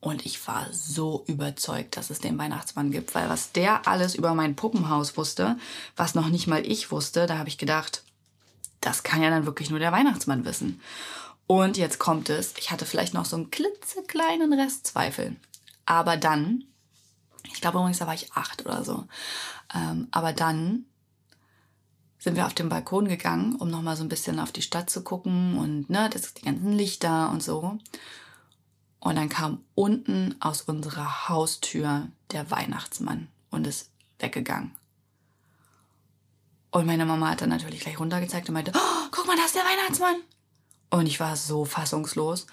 und 0.00 0.26
ich 0.26 0.46
war 0.48 0.66
so 0.72 1.24
überzeugt, 1.28 1.96
dass 1.96 2.10
es 2.10 2.18
den 2.18 2.36
Weihnachtsmann 2.36 2.90
gibt, 2.90 3.14
weil 3.14 3.28
was 3.28 3.52
der 3.52 3.86
alles 3.86 4.16
über 4.16 4.34
mein 4.34 4.56
Puppenhaus 4.56 5.16
wusste, 5.16 5.56
was 5.96 6.16
noch 6.16 6.28
nicht 6.28 6.48
mal 6.48 6.66
ich 6.66 6.90
wusste, 6.90 7.26
da 7.26 7.38
habe 7.38 7.48
ich 7.48 7.56
gedacht, 7.56 8.02
das 8.80 9.04
kann 9.04 9.22
ja 9.22 9.30
dann 9.30 9.46
wirklich 9.46 9.70
nur 9.70 9.78
der 9.78 9.92
Weihnachtsmann 9.92 10.44
wissen. 10.44 10.80
Und 11.46 11.76
jetzt 11.76 11.98
kommt 11.98 12.30
es, 12.30 12.54
ich 12.58 12.72
hatte 12.72 12.84
vielleicht 12.84 13.14
noch 13.14 13.24
so 13.24 13.36
einen 13.36 13.50
klitzekleinen 13.50 14.52
Restzweifel. 14.52 15.36
Aber 15.86 16.16
dann, 16.16 16.64
ich 17.44 17.60
glaube 17.60 17.78
übrigens, 17.78 17.98
da 17.98 18.06
war 18.06 18.14
ich 18.14 18.32
acht 18.32 18.64
oder 18.64 18.84
so, 18.84 19.06
ähm, 19.74 20.08
aber 20.10 20.32
dann 20.32 20.86
sind 22.18 22.36
wir 22.36 22.46
auf 22.46 22.54
den 22.54 22.68
Balkon 22.68 23.08
gegangen, 23.08 23.56
um 23.56 23.68
nochmal 23.68 23.96
so 23.96 24.04
ein 24.04 24.08
bisschen 24.08 24.38
auf 24.38 24.52
die 24.52 24.62
Stadt 24.62 24.88
zu 24.88 25.02
gucken 25.02 25.58
und 25.58 25.90
ne, 25.90 26.08
das, 26.08 26.34
die 26.34 26.44
ganzen 26.44 26.72
Lichter 26.72 27.30
und 27.30 27.42
so. 27.42 27.78
Und 29.00 29.16
dann 29.16 29.28
kam 29.28 29.64
unten 29.74 30.36
aus 30.38 30.62
unserer 30.62 31.28
Haustür 31.28 32.06
der 32.30 32.48
Weihnachtsmann 32.52 33.26
und 33.50 33.66
ist 33.66 33.90
weggegangen. 34.20 34.76
Und 36.70 36.86
meine 36.86 37.04
Mama 37.04 37.30
hat 37.30 37.40
dann 37.40 37.48
natürlich 37.48 37.80
gleich 37.80 37.98
runtergezeigt 37.98 38.48
und 38.48 38.54
meinte, 38.54 38.72
oh, 38.74 39.08
guck 39.10 39.26
mal, 39.26 39.36
da 39.36 39.44
ist 39.44 39.56
der 39.56 39.64
Weihnachtsmann. 39.64 40.16
Und 40.90 41.06
ich 41.06 41.18
war 41.18 41.34
so 41.36 41.64
fassungslos. 41.64 42.46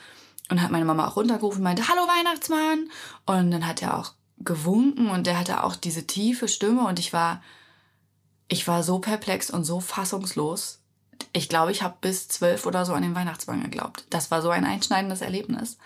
Und 0.50 0.63
hat 0.63 0.72
meine 0.72 0.86
Mama 0.86 1.08
auch 1.08 1.15
runtergerufen 1.15 1.60
und 1.60 1.63
meinte, 1.63 1.88
hallo 1.88 2.01
Weihnachtsmann. 2.01 2.89
Und 3.27 3.51
dann 3.51 3.67
hat 3.67 3.84
er 3.84 4.00
auch 4.00 4.13
gewunken 4.39 5.10
und 5.10 5.27
der 5.27 5.39
hatte 5.39 5.63
auch 5.63 5.75
diese 5.75 6.08
tiefe 6.08 6.48
Stimme 6.48 6.88
und 6.88 7.00
ich 7.00 7.13
war, 7.13 7.41
ich 8.48 8.67
war 8.67 8.84
so 8.84 9.00
perplex 9.00 9.50
und 9.50 9.63
so 9.63 9.79
fassungslos. 9.79 10.79
Ich 11.34 11.50
glaube, 11.50 11.72
ich 11.72 11.84
habe 11.84 11.98
bis 12.01 12.27
zwölf 12.27 12.65
oder 12.65 12.86
so 12.86 12.93
an 12.93 13.03
den 13.03 13.15
Weihnachtsmann 13.15 13.63
geglaubt. 13.63 14.05
Das 14.10 14.31
war 14.31 14.41
so 14.41 14.50
ein 14.50 14.65
einschneidendes 14.65 15.22
Erlebnis. 15.22 15.77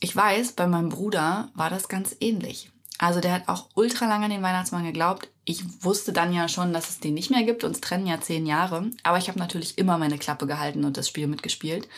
Ich 0.00 0.16
weiß, 0.16 0.52
bei 0.52 0.66
meinem 0.66 0.88
Bruder 0.88 1.50
war 1.54 1.70
das 1.70 1.88
ganz 1.88 2.16
ähnlich. 2.20 2.70
Also 2.98 3.20
der 3.20 3.32
hat 3.32 3.48
auch 3.48 3.68
ultra 3.74 4.06
lange 4.06 4.26
an 4.26 4.30
den 4.30 4.42
Weihnachtsmann 4.42 4.84
geglaubt. 4.84 5.28
Ich 5.44 5.64
wusste 5.84 6.12
dann 6.12 6.32
ja 6.32 6.48
schon, 6.48 6.72
dass 6.72 6.88
es 6.88 7.00
den 7.00 7.14
nicht 7.14 7.30
mehr 7.30 7.42
gibt. 7.42 7.64
Uns 7.64 7.80
trennen 7.80 8.06
ja 8.06 8.20
zehn 8.20 8.46
Jahre. 8.46 8.90
Aber 9.02 9.18
ich 9.18 9.28
habe 9.28 9.38
natürlich 9.38 9.76
immer 9.76 9.98
meine 9.98 10.18
Klappe 10.18 10.46
gehalten 10.46 10.84
und 10.84 10.96
das 10.96 11.08
Spiel 11.08 11.26
mitgespielt. 11.26 11.88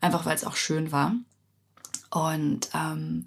Einfach 0.00 0.26
weil 0.26 0.36
es 0.36 0.44
auch 0.44 0.56
schön 0.56 0.92
war. 0.92 1.14
Und 2.10 2.68
ähm, 2.74 3.26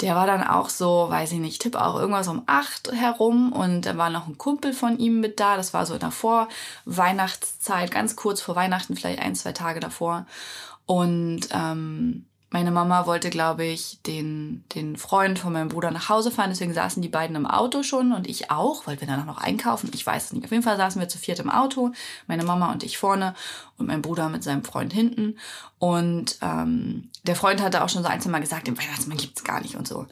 der 0.00 0.14
war 0.14 0.26
dann 0.26 0.42
auch 0.42 0.68
so, 0.68 1.06
weiß 1.08 1.32
ich 1.32 1.38
nicht, 1.38 1.60
tipp 1.60 1.76
auch 1.76 1.98
irgendwas 1.98 2.28
um 2.28 2.42
acht 2.46 2.92
herum 2.92 3.52
und 3.52 3.82
da 3.86 3.96
war 3.96 4.10
noch 4.10 4.26
ein 4.26 4.38
Kumpel 4.38 4.72
von 4.72 4.98
ihm 4.98 5.20
mit 5.20 5.40
da. 5.40 5.56
Das 5.56 5.74
war 5.74 5.86
so 5.86 5.94
in 5.94 6.00
der 6.00 6.10
Vorweihnachtszeit, 6.10 7.90
ganz 7.90 8.16
kurz 8.16 8.40
vor 8.40 8.56
Weihnachten, 8.56 8.96
vielleicht 8.96 9.20
ein, 9.20 9.34
zwei 9.34 9.52
Tage 9.52 9.80
davor. 9.80 10.26
Und 10.86 11.48
ähm, 11.52 12.26
meine 12.52 12.72
Mama 12.72 13.06
wollte, 13.06 13.30
glaube 13.30 13.64
ich, 13.64 14.02
den, 14.02 14.64
den 14.74 14.96
Freund 14.96 15.38
von 15.38 15.52
meinem 15.52 15.68
Bruder 15.68 15.92
nach 15.92 16.08
Hause 16.08 16.32
fahren. 16.32 16.50
Deswegen 16.50 16.74
saßen 16.74 17.00
die 17.00 17.08
beiden 17.08 17.36
im 17.36 17.46
Auto 17.46 17.84
schon 17.84 18.12
und 18.12 18.28
ich 18.28 18.50
auch, 18.50 18.88
weil 18.88 19.00
wir 19.00 19.06
dann 19.06 19.24
noch 19.24 19.38
einkaufen. 19.38 19.88
Ich 19.94 20.04
weiß 20.04 20.24
es 20.24 20.32
nicht. 20.32 20.44
Auf 20.44 20.50
jeden 20.50 20.64
Fall 20.64 20.76
saßen 20.76 21.00
wir 21.00 21.08
zu 21.08 21.18
viert 21.18 21.38
im 21.38 21.48
Auto. 21.48 21.92
Meine 22.26 22.42
Mama 22.42 22.72
und 22.72 22.82
ich 22.82 22.98
vorne 22.98 23.34
und 23.78 23.86
mein 23.86 24.02
Bruder 24.02 24.28
mit 24.28 24.42
seinem 24.42 24.64
Freund 24.64 24.92
hinten. 24.92 25.38
Und 25.78 26.38
ähm, 26.42 27.10
der 27.22 27.36
Freund 27.36 27.62
hatte 27.62 27.84
auch 27.84 27.88
schon 27.88 28.02
so 28.02 28.08
ein, 28.08 28.20
zwei 28.20 28.30
Mal 28.30 28.40
gesagt, 28.40 28.66
den 28.66 28.78
Weihnachtsmann 28.78 29.16
gibt's 29.16 29.44
gar 29.44 29.60
nicht 29.60 29.76
und 29.76 29.86
so. 29.86 30.08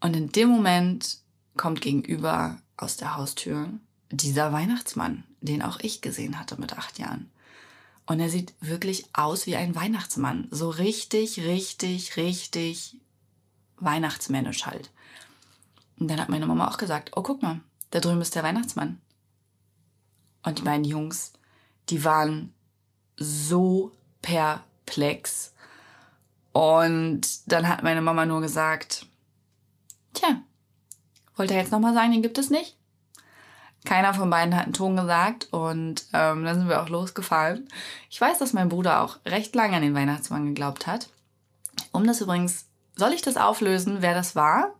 Und 0.00 0.16
in 0.16 0.32
dem 0.32 0.48
Moment 0.48 1.18
kommt 1.58 1.82
gegenüber 1.82 2.56
aus 2.78 2.96
der 2.96 3.16
Haustür 3.16 3.68
dieser 4.10 4.50
Weihnachtsmann, 4.50 5.24
den 5.42 5.60
auch 5.60 5.78
ich 5.80 6.00
gesehen 6.00 6.38
hatte 6.38 6.58
mit 6.58 6.78
acht 6.78 6.98
Jahren. 6.98 7.30
Und 8.10 8.18
er 8.18 8.28
sieht 8.28 8.54
wirklich 8.58 9.04
aus 9.12 9.46
wie 9.46 9.54
ein 9.54 9.76
Weihnachtsmann. 9.76 10.48
So 10.50 10.68
richtig, 10.68 11.38
richtig, 11.44 12.16
richtig 12.16 12.96
weihnachtsmännisch 13.76 14.66
halt. 14.66 14.90
Und 15.96 16.10
dann 16.10 16.18
hat 16.18 16.28
meine 16.28 16.48
Mama 16.48 16.66
auch 16.66 16.76
gesagt, 16.76 17.12
oh 17.14 17.22
guck 17.22 17.40
mal, 17.40 17.60
da 17.92 18.00
drüben 18.00 18.20
ist 18.20 18.34
der 18.34 18.42
Weihnachtsmann. 18.42 19.00
Und 20.42 20.58
die 20.58 20.62
beiden 20.62 20.84
Jungs, 20.84 21.34
die 21.88 22.02
waren 22.02 22.52
so 23.16 23.92
perplex. 24.22 25.54
Und 26.50 27.22
dann 27.46 27.68
hat 27.68 27.84
meine 27.84 28.02
Mama 28.02 28.26
nur 28.26 28.40
gesagt, 28.40 29.06
tja, 30.14 30.42
wollte 31.36 31.54
er 31.54 31.60
jetzt 31.60 31.70
nochmal 31.70 31.94
sagen, 31.94 32.10
den 32.10 32.22
gibt 32.22 32.38
es 32.38 32.50
nicht? 32.50 32.76
Keiner 33.84 34.12
von 34.12 34.28
beiden 34.28 34.54
hat 34.54 34.64
einen 34.64 34.74
Ton 34.74 34.96
gesagt 34.96 35.48
und 35.52 36.04
ähm, 36.12 36.44
dann 36.44 36.58
sind 36.58 36.68
wir 36.68 36.82
auch 36.82 36.88
losgefahren. 36.88 37.68
Ich 38.10 38.20
weiß, 38.20 38.38
dass 38.38 38.52
mein 38.52 38.68
Bruder 38.68 39.00
auch 39.00 39.18
recht 39.24 39.54
lange 39.54 39.76
an 39.76 39.82
den 39.82 39.94
Weihnachtsmann 39.94 40.46
geglaubt 40.46 40.86
hat. 40.86 41.08
Um 41.92 42.06
das 42.06 42.20
übrigens, 42.20 42.66
soll 42.96 43.12
ich 43.12 43.22
das 43.22 43.38
auflösen, 43.38 43.98
wer 44.00 44.14
das 44.14 44.36
war? 44.36 44.74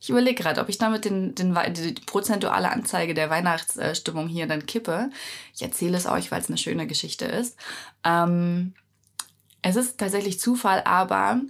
Ich 0.00 0.10
überlege 0.10 0.40
gerade, 0.40 0.60
ob 0.60 0.68
ich 0.68 0.78
damit 0.78 1.04
den, 1.04 1.34
den, 1.34 1.56
die 1.74 1.94
prozentuale 2.06 2.70
Anzeige 2.70 3.14
der 3.14 3.30
Weihnachtsstimmung 3.30 4.28
hier 4.28 4.46
dann 4.46 4.66
kippe. 4.66 5.10
Ich 5.52 5.62
erzähle 5.62 5.96
es 5.96 6.06
euch, 6.06 6.30
weil 6.30 6.40
es 6.40 6.48
eine 6.48 6.58
schöne 6.58 6.86
Geschichte 6.86 7.24
ist. 7.24 7.56
Ähm, 8.04 8.74
es 9.62 9.74
ist 9.74 9.98
tatsächlich 9.98 10.38
Zufall, 10.38 10.82
aber 10.84 11.40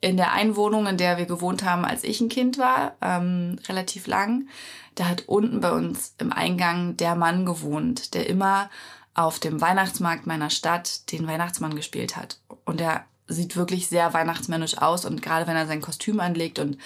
in 0.00 0.16
der 0.16 0.32
Einwohnung, 0.32 0.86
in 0.86 0.96
der 0.96 1.18
wir 1.18 1.26
gewohnt 1.26 1.64
haben, 1.64 1.84
als 1.84 2.04
ich 2.04 2.20
ein 2.20 2.28
Kind 2.28 2.58
war, 2.58 2.96
ähm, 3.00 3.58
relativ 3.68 4.06
lang, 4.06 4.48
da 4.94 5.06
hat 5.06 5.24
unten 5.26 5.60
bei 5.60 5.72
uns 5.72 6.14
im 6.18 6.32
Eingang 6.32 6.96
der 6.96 7.14
Mann 7.14 7.46
gewohnt, 7.46 8.14
der 8.14 8.28
immer 8.28 8.70
auf 9.14 9.38
dem 9.38 9.60
Weihnachtsmarkt 9.60 10.26
meiner 10.26 10.50
Stadt 10.50 11.10
den 11.10 11.26
Weihnachtsmann 11.26 11.74
gespielt 11.74 12.16
hat. 12.16 12.38
Und 12.64 12.78
der 12.80 13.04
sieht 13.26 13.56
wirklich 13.56 13.88
sehr 13.88 14.14
weihnachtsmännisch 14.14 14.78
aus 14.78 15.04
und 15.04 15.22
gerade 15.22 15.46
wenn 15.46 15.56
er 15.56 15.66
sein 15.66 15.80
Kostüm 15.80 16.20
anlegt 16.20 16.58
und 16.58 16.78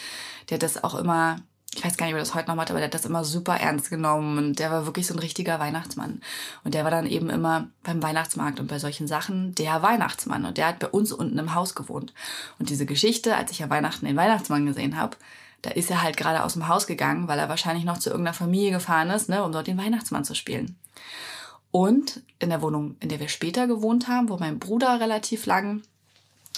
der 0.50 0.58
das 0.58 0.82
auch 0.82 0.94
immer, 0.94 1.36
ich 1.74 1.84
weiß 1.84 1.96
gar 1.96 2.06
nicht, 2.06 2.14
ob 2.14 2.18
er 2.18 2.24
das 2.24 2.34
heute 2.34 2.48
noch 2.48 2.54
macht, 2.54 2.70
aber 2.70 2.80
der 2.80 2.88
hat 2.88 2.94
das 2.94 3.06
immer 3.06 3.24
super 3.24 3.56
ernst 3.56 3.88
genommen 3.88 4.36
und 4.36 4.58
der 4.58 4.70
war 4.70 4.84
wirklich 4.84 5.06
so 5.06 5.14
ein 5.14 5.18
richtiger 5.18 5.58
Weihnachtsmann. 5.58 6.20
Und 6.64 6.74
der 6.74 6.84
war 6.84 6.90
dann 6.90 7.06
eben 7.06 7.30
immer 7.30 7.68
beim 7.82 8.02
Weihnachtsmarkt 8.02 8.60
und 8.60 8.66
bei 8.66 8.78
solchen 8.78 9.06
Sachen 9.06 9.54
der 9.54 9.82
Weihnachtsmann 9.82 10.44
und 10.44 10.58
der 10.58 10.66
hat 10.66 10.80
bei 10.80 10.88
uns 10.88 11.12
unten 11.12 11.38
im 11.38 11.54
Haus 11.54 11.74
gewohnt. 11.74 12.12
Und 12.58 12.68
diese 12.68 12.84
Geschichte, 12.84 13.36
als 13.36 13.52
ich 13.52 13.62
an 13.62 13.70
Weihnachten 13.70 14.04
den 14.04 14.16
Weihnachtsmann 14.16 14.66
gesehen 14.66 14.98
habe, 14.98 15.16
da 15.62 15.70
ist 15.70 15.90
er 15.90 16.02
halt 16.02 16.16
gerade 16.16 16.42
aus 16.42 16.52
dem 16.54 16.68
Haus 16.68 16.86
gegangen, 16.86 17.28
weil 17.28 17.38
er 17.38 17.48
wahrscheinlich 17.48 17.84
noch 17.84 17.98
zu 17.98 18.10
irgendeiner 18.10 18.34
Familie 18.34 18.72
gefahren 18.72 19.10
ist, 19.10 19.28
ne, 19.28 19.42
um 19.42 19.52
dort 19.52 19.66
den 19.66 19.78
Weihnachtsmann 19.78 20.24
zu 20.24 20.34
spielen. 20.34 20.76
Und 21.70 22.20
in 22.38 22.50
der 22.50 22.60
Wohnung, 22.60 22.96
in 23.00 23.08
der 23.08 23.20
wir 23.20 23.28
später 23.28 23.66
gewohnt 23.66 24.08
haben, 24.08 24.28
wo 24.28 24.36
mein 24.36 24.58
Bruder 24.58 25.00
relativ 25.00 25.46
lang 25.46 25.82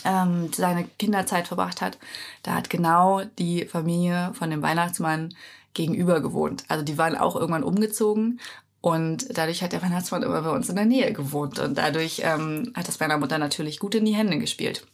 ähm, 0.04 0.52
seine 0.52 0.84
Kinderzeit 0.98 1.48
verbracht 1.48 1.80
hat, 1.80 1.98
da 2.42 2.54
hat 2.54 2.70
genau 2.70 3.22
die 3.38 3.66
Familie 3.66 4.32
von 4.34 4.50
dem 4.50 4.62
Weihnachtsmann 4.62 5.34
gegenüber 5.74 6.20
gewohnt. 6.20 6.64
Also 6.68 6.84
die 6.84 6.98
waren 6.98 7.16
auch 7.16 7.36
irgendwann 7.36 7.64
umgezogen 7.64 8.40
und 8.80 9.36
dadurch 9.36 9.62
hat 9.62 9.72
der 9.72 9.82
Weihnachtsmann 9.82 10.22
immer 10.22 10.42
bei 10.42 10.50
uns 10.50 10.68
in 10.68 10.76
der 10.76 10.84
Nähe 10.84 11.12
gewohnt 11.12 11.58
und 11.58 11.76
dadurch 11.76 12.20
ähm, 12.22 12.72
hat 12.74 12.86
das 12.86 13.00
meiner 13.00 13.18
Mutter 13.18 13.38
natürlich 13.38 13.78
gut 13.78 13.94
in 13.94 14.04
die 14.04 14.14
Hände 14.14 14.38
gespielt. 14.38 14.86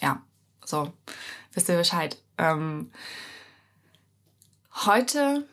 Ja, 0.00 0.22
so, 0.64 0.92
wisst 1.52 1.68
ihr 1.68 1.76
Bescheid. 1.76 2.16
Ähm, 2.38 2.90
heute 4.86 5.46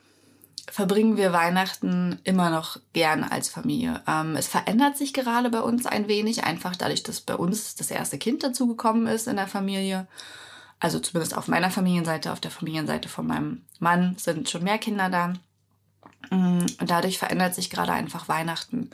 verbringen 0.71 1.17
wir 1.17 1.33
Weihnachten 1.33 2.19
immer 2.23 2.49
noch 2.49 2.77
gern 2.93 3.23
als 3.23 3.49
Familie. 3.49 4.01
Ähm, 4.07 4.35
es 4.35 4.47
verändert 4.47 4.97
sich 4.97 5.13
gerade 5.13 5.49
bei 5.49 5.61
uns 5.61 5.85
ein 5.85 6.07
wenig, 6.07 6.43
einfach 6.43 6.75
dadurch, 6.75 7.03
dass 7.03 7.21
bei 7.21 7.35
uns 7.35 7.75
das 7.75 7.91
erste 7.91 8.17
Kind 8.17 8.43
dazugekommen 8.43 9.07
ist 9.07 9.27
in 9.27 9.35
der 9.35 9.47
Familie. 9.47 10.07
Also 10.79 10.99
zumindest 10.99 11.35
auf 11.35 11.47
meiner 11.47 11.71
Familienseite, 11.71 12.31
auf 12.31 12.39
der 12.39 12.51
Familienseite 12.51 13.09
von 13.09 13.27
meinem 13.27 13.65
Mann 13.79 14.15
sind 14.17 14.49
schon 14.49 14.63
mehr 14.63 14.77
Kinder 14.77 15.09
da. 15.09 15.33
Mm, 16.29 16.65
und 16.79 16.89
dadurch 16.89 17.17
verändert 17.17 17.55
sich 17.55 17.69
gerade 17.69 17.91
einfach 17.91 18.29
Weihnachten. 18.29 18.89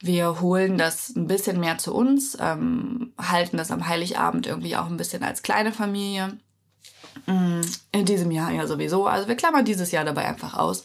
Wir 0.00 0.40
holen 0.40 0.78
das 0.78 1.10
ein 1.14 1.26
bisschen 1.26 1.60
mehr 1.60 1.76
zu 1.76 1.94
uns, 1.94 2.36
ähm, 2.40 3.12
halten 3.18 3.58
das 3.58 3.70
am 3.70 3.86
Heiligabend 3.86 4.46
irgendwie 4.46 4.76
auch 4.76 4.86
ein 4.86 4.96
bisschen 4.96 5.22
als 5.22 5.42
kleine 5.42 5.72
Familie. 5.72 6.38
Mm, 7.26 7.60
in 7.92 8.04
diesem 8.04 8.30
Jahr 8.30 8.50
ja 8.50 8.66
sowieso. 8.66 9.06
Also 9.06 9.28
wir 9.28 9.36
klammern 9.36 9.64
dieses 9.64 9.90
Jahr 9.90 10.04
dabei 10.04 10.26
einfach 10.26 10.54
aus. 10.54 10.84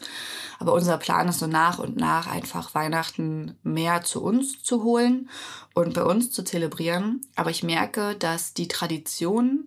Aber 0.60 0.74
unser 0.74 0.98
Plan 0.98 1.28
ist 1.28 1.40
so 1.40 1.48
nach 1.48 1.80
und 1.80 1.98
nach 1.98 2.28
einfach 2.28 2.74
Weihnachten 2.76 3.58
mehr 3.64 4.04
zu 4.04 4.24
uns 4.24 4.64
zu 4.64 4.84
holen 4.84 5.30
und 5.74 5.94
bei 5.94 6.04
uns 6.04 6.32
zu 6.32 6.44
zelebrieren. 6.44 7.22
Aber 7.36 7.50
ich 7.50 7.64
merke, 7.64 8.16
dass 8.16 8.54
die 8.54 8.68
Tradition, 8.68 9.66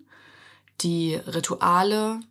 die 0.81 1.15
Rituale, 1.15 2.21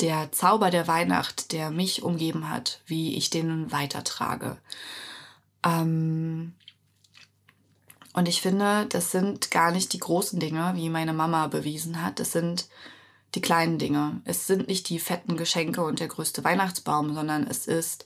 der 0.00 0.32
Zauber 0.32 0.70
der 0.70 0.86
Weihnacht, 0.88 1.52
der 1.52 1.70
mich 1.70 2.02
umgeben 2.02 2.48
hat, 2.48 2.80
wie 2.86 3.16
ich 3.16 3.30
den 3.30 3.70
weitertrage. 3.72 4.56
Ähm 5.64 6.54
und 8.14 8.26
ich 8.28 8.40
finde, 8.40 8.86
das 8.88 9.12
sind 9.12 9.50
gar 9.50 9.70
nicht 9.70 9.92
die 9.92 9.98
großen 9.98 10.40
Dinge, 10.40 10.72
wie 10.74 10.88
meine 10.88 11.12
Mama 11.12 11.46
bewiesen 11.48 12.02
hat. 12.02 12.20
Das 12.20 12.32
sind 12.32 12.68
die 13.38 13.42
kleinen 13.42 13.78
Dinge. 13.78 14.20
Es 14.24 14.48
sind 14.48 14.66
nicht 14.66 14.88
die 14.88 14.98
fetten 14.98 15.36
Geschenke 15.36 15.84
und 15.84 16.00
der 16.00 16.08
größte 16.08 16.42
Weihnachtsbaum, 16.42 17.14
sondern 17.14 17.46
es 17.46 17.68
ist 17.68 18.04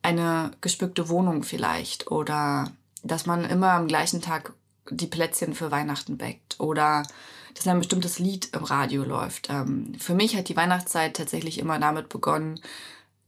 eine 0.00 0.52
gespückte 0.62 1.10
Wohnung 1.10 1.42
vielleicht 1.42 2.10
oder 2.10 2.72
dass 3.02 3.26
man 3.26 3.44
immer 3.44 3.72
am 3.72 3.86
gleichen 3.86 4.22
Tag 4.22 4.54
die 4.90 5.06
Plätzchen 5.06 5.54
für 5.54 5.70
Weihnachten 5.70 6.16
backt 6.16 6.58
oder 6.60 7.02
dass 7.54 7.66
ein 7.66 7.78
bestimmtes 7.78 8.18
Lied 8.18 8.48
im 8.54 8.64
Radio 8.64 9.04
läuft. 9.04 9.50
Ähm, 9.50 9.94
für 9.98 10.14
mich 10.14 10.34
hat 10.34 10.48
die 10.48 10.56
Weihnachtszeit 10.56 11.14
tatsächlich 11.14 11.58
immer 11.58 11.78
damit 11.78 12.08
begonnen, 12.08 12.60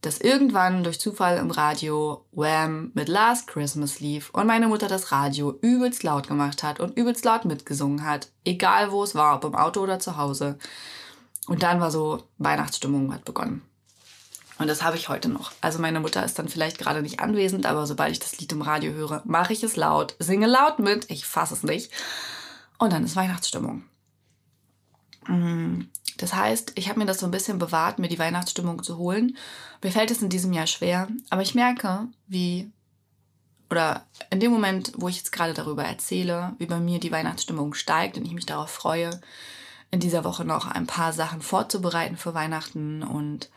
dass 0.01 0.19
irgendwann 0.19 0.83
durch 0.83 0.99
Zufall 0.99 1.37
im 1.37 1.51
Radio 1.51 2.25
Wham 2.31 2.91
mit 2.93 3.09
Last 3.09 3.47
Christmas 3.47 3.99
lief 3.99 4.29
und 4.31 4.47
meine 4.47 4.67
Mutter 4.67 4.87
das 4.87 5.11
Radio 5.11 5.57
übelst 5.61 6.03
laut 6.03 6.27
gemacht 6.27 6.63
hat 6.63 6.79
und 6.79 6.95
übelst 6.97 7.25
laut 7.25 7.45
mitgesungen 7.45 8.05
hat, 8.05 8.29
egal 8.45 8.91
wo 8.91 9.03
es 9.03 9.15
war, 9.15 9.35
ob 9.35 9.43
im 9.43 9.55
Auto 9.55 9.81
oder 9.81 9.99
zu 9.99 10.17
Hause. 10.17 10.57
Und 11.47 11.63
dann 11.63 11.79
war 11.79 11.91
so 11.91 12.23
Weihnachtsstimmung 12.37 13.13
hat 13.13 13.25
begonnen. 13.25 13.61
Und 14.59 14.67
das 14.67 14.83
habe 14.83 14.97
ich 14.97 15.09
heute 15.09 15.29
noch. 15.29 15.51
Also 15.61 15.79
meine 15.79 15.99
Mutter 15.99 16.23
ist 16.23 16.39
dann 16.39 16.47
vielleicht 16.47 16.79
gerade 16.79 17.01
nicht 17.01 17.19
anwesend, 17.19 17.65
aber 17.65 17.85
sobald 17.85 18.11
ich 18.11 18.19
das 18.19 18.39
Lied 18.39 18.51
im 18.51 18.61
Radio 18.61 18.93
höre, 18.93 19.21
mache 19.25 19.53
ich 19.53 19.63
es 19.63 19.75
laut, 19.75 20.15
singe 20.19 20.47
laut 20.47 20.79
mit, 20.79 21.09
ich 21.09 21.25
fasse 21.25 21.53
es 21.53 21.63
nicht. 21.63 21.91
Und 22.77 22.93
dann 22.93 23.03
ist 23.03 23.15
Weihnachtsstimmung. 23.15 23.83
Mm. 25.27 25.89
Das 26.17 26.33
heißt, 26.33 26.73
ich 26.75 26.89
habe 26.89 26.99
mir 26.99 27.05
das 27.05 27.19
so 27.19 27.27
ein 27.27 27.31
bisschen 27.31 27.59
bewahrt, 27.59 27.99
mir 27.99 28.07
die 28.07 28.17
Weihnachtsstimmung 28.17 28.81
zu 28.81 28.97
holen. 28.97 29.37
Mir 29.83 29.91
fällt 29.91 30.09
es 30.09 30.21
in 30.21 30.29
diesem 30.29 30.51
Jahr 30.51 30.65
schwer, 30.65 31.07
aber 31.29 31.43
ich 31.43 31.53
merke, 31.53 32.07
wie, 32.25 32.71
oder 33.69 34.03
in 34.31 34.39
dem 34.39 34.51
Moment, 34.51 34.93
wo 34.95 35.07
ich 35.07 35.17
jetzt 35.17 35.31
gerade 35.31 35.53
darüber 35.53 35.83
erzähle, 35.83 36.55
wie 36.57 36.65
bei 36.65 36.79
mir 36.79 36.99
die 36.99 37.11
Weihnachtsstimmung 37.11 37.75
steigt 37.75 38.17
und 38.17 38.25
ich 38.25 38.33
mich 38.33 38.47
darauf 38.47 38.71
freue, 38.71 39.11
in 39.91 39.99
dieser 39.99 40.23
Woche 40.23 40.43
noch 40.43 40.67
ein 40.67 40.87
paar 40.87 41.13
Sachen 41.13 41.41
vorzubereiten 41.41 42.17
für 42.17 42.33
Weihnachten 42.33 43.03
und 43.03 43.49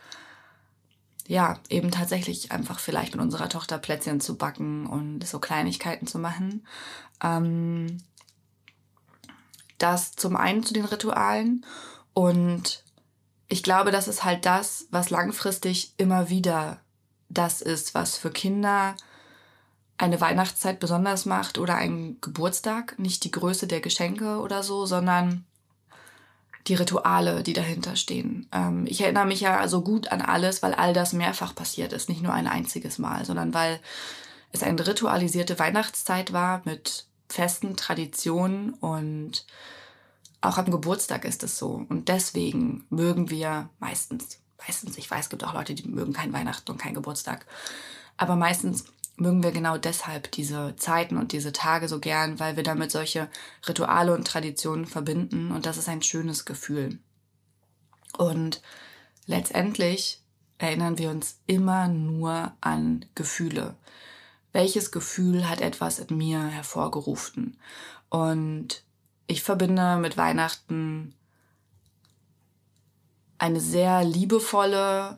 ja, 1.27 1.59
eben 1.69 1.91
tatsächlich 1.91 2.51
einfach 2.51 2.79
vielleicht 2.79 3.13
mit 3.13 3.21
unserer 3.21 3.49
Tochter 3.49 3.77
Plätzchen 3.77 4.19
zu 4.19 4.37
backen 4.37 4.85
und 4.85 5.25
so 5.25 5.39
Kleinigkeiten 5.39 6.07
zu 6.07 6.19
machen. 6.19 6.65
Ähm, 7.23 7.97
das 9.81 10.13
zum 10.13 10.35
einen 10.35 10.63
zu 10.63 10.73
den 10.73 10.85
Ritualen 10.85 11.65
und 12.13 12.83
ich 13.47 13.63
glaube, 13.63 13.91
das 13.91 14.07
ist 14.07 14.23
halt 14.23 14.45
das, 14.45 14.87
was 14.91 15.09
langfristig 15.09 15.93
immer 15.97 16.29
wieder 16.29 16.79
das 17.27 17.61
ist, 17.61 17.93
was 17.93 18.17
für 18.17 18.31
Kinder 18.31 18.95
eine 19.97 20.21
Weihnachtszeit 20.21 20.79
besonders 20.79 21.25
macht 21.25 21.57
oder 21.57 21.75
ein 21.75 22.17
Geburtstag. 22.21 22.97
Nicht 22.97 23.23
die 23.23 23.31
Größe 23.31 23.67
der 23.67 23.81
Geschenke 23.81 24.39
oder 24.39 24.63
so, 24.63 24.85
sondern 24.85 25.45
die 26.67 26.75
Rituale, 26.75 27.43
die 27.43 27.53
dahinter 27.53 27.95
stehen. 27.95 28.47
Ähm, 28.51 28.85
ich 28.87 29.01
erinnere 29.01 29.25
mich 29.25 29.41
ja 29.41 29.67
so 29.67 29.81
gut 29.81 30.11
an 30.11 30.21
alles, 30.21 30.63
weil 30.63 30.73
all 30.73 30.93
das 30.93 31.13
mehrfach 31.13 31.53
passiert 31.53 31.93
ist. 31.93 32.07
Nicht 32.07 32.21
nur 32.21 32.33
ein 32.33 32.47
einziges 32.47 32.99
Mal, 32.99 33.25
sondern 33.25 33.53
weil 33.53 33.79
es 34.51 34.63
eine 34.63 34.85
ritualisierte 34.85 35.59
Weihnachtszeit 35.59 36.33
war 36.33 36.61
mit 36.65 37.05
festen 37.31 37.75
Traditionen 37.75 38.73
und 38.73 39.45
auch 40.41 40.57
am 40.57 40.71
Geburtstag 40.71 41.25
ist 41.25 41.43
es 41.43 41.57
so. 41.57 41.85
Und 41.87 42.09
deswegen 42.09 42.85
mögen 42.89 43.29
wir 43.29 43.69
meistens, 43.79 44.39
meistens, 44.57 44.97
ich 44.97 45.09
weiß, 45.09 45.25
es 45.25 45.29
gibt 45.29 45.43
auch 45.43 45.53
Leute, 45.53 45.75
die 45.75 45.87
mögen 45.87 46.13
kein 46.13 46.33
Weihnachten 46.33 46.71
und 46.71 46.77
kein 46.77 46.95
Geburtstag. 46.95 47.45
Aber 48.17 48.35
meistens 48.35 48.85
mögen 49.17 49.43
wir 49.43 49.51
genau 49.51 49.77
deshalb 49.77 50.31
diese 50.31 50.75
Zeiten 50.77 51.17
und 51.17 51.31
diese 51.31 51.53
Tage 51.53 51.87
so 51.87 51.99
gern, 51.99 52.39
weil 52.39 52.55
wir 52.55 52.63
damit 52.63 52.91
solche 52.91 53.29
Rituale 53.67 54.13
und 54.13 54.25
Traditionen 54.25 54.85
verbinden. 54.85 55.51
Und 55.51 55.65
das 55.65 55.77
ist 55.77 55.89
ein 55.89 56.01
schönes 56.01 56.45
Gefühl. 56.45 56.97
Und 58.17 58.61
letztendlich 59.27 60.21
erinnern 60.57 60.97
wir 60.97 61.09
uns 61.11 61.37
immer 61.45 61.87
nur 61.87 62.51
an 62.61 63.05
Gefühle. 63.15 63.75
Welches 64.53 64.91
Gefühl 64.91 65.47
hat 65.49 65.61
etwas 65.61 65.99
in 65.99 66.17
mir 66.17 66.41
hervorgerufen? 66.43 67.57
Und 68.09 68.83
ich 69.27 69.43
verbinde 69.43 69.97
mit 69.97 70.17
Weihnachten 70.17 71.15
eine 73.37 73.59
sehr 73.59 74.03
liebevolle, 74.03 75.17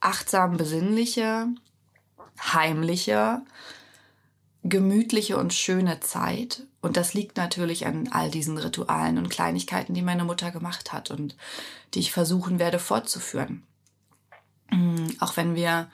achtsam 0.00 0.56
besinnliche, 0.56 1.48
heimliche, 2.38 3.42
gemütliche 4.62 5.38
und 5.38 5.54
schöne 5.54 6.00
Zeit. 6.00 6.66
Und 6.80 6.96
das 6.96 7.14
liegt 7.14 7.36
natürlich 7.36 7.86
an 7.86 8.08
all 8.12 8.30
diesen 8.30 8.58
Ritualen 8.58 9.18
und 9.18 9.30
Kleinigkeiten, 9.30 9.94
die 9.94 10.02
meine 10.02 10.24
Mutter 10.24 10.50
gemacht 10.50 10.92
hat 10.92 11.10
und 11.10 11.36
die 11.94 12.00
ich 12.00 12.12
versuchen 12.12 12.58
werde 12.58 12.78
fortzuführen. 12.78 13.62
Mm, 14.70 15.06
auch 15.20 15.36
wenn 15.36 15.54
wir 15.54 15.90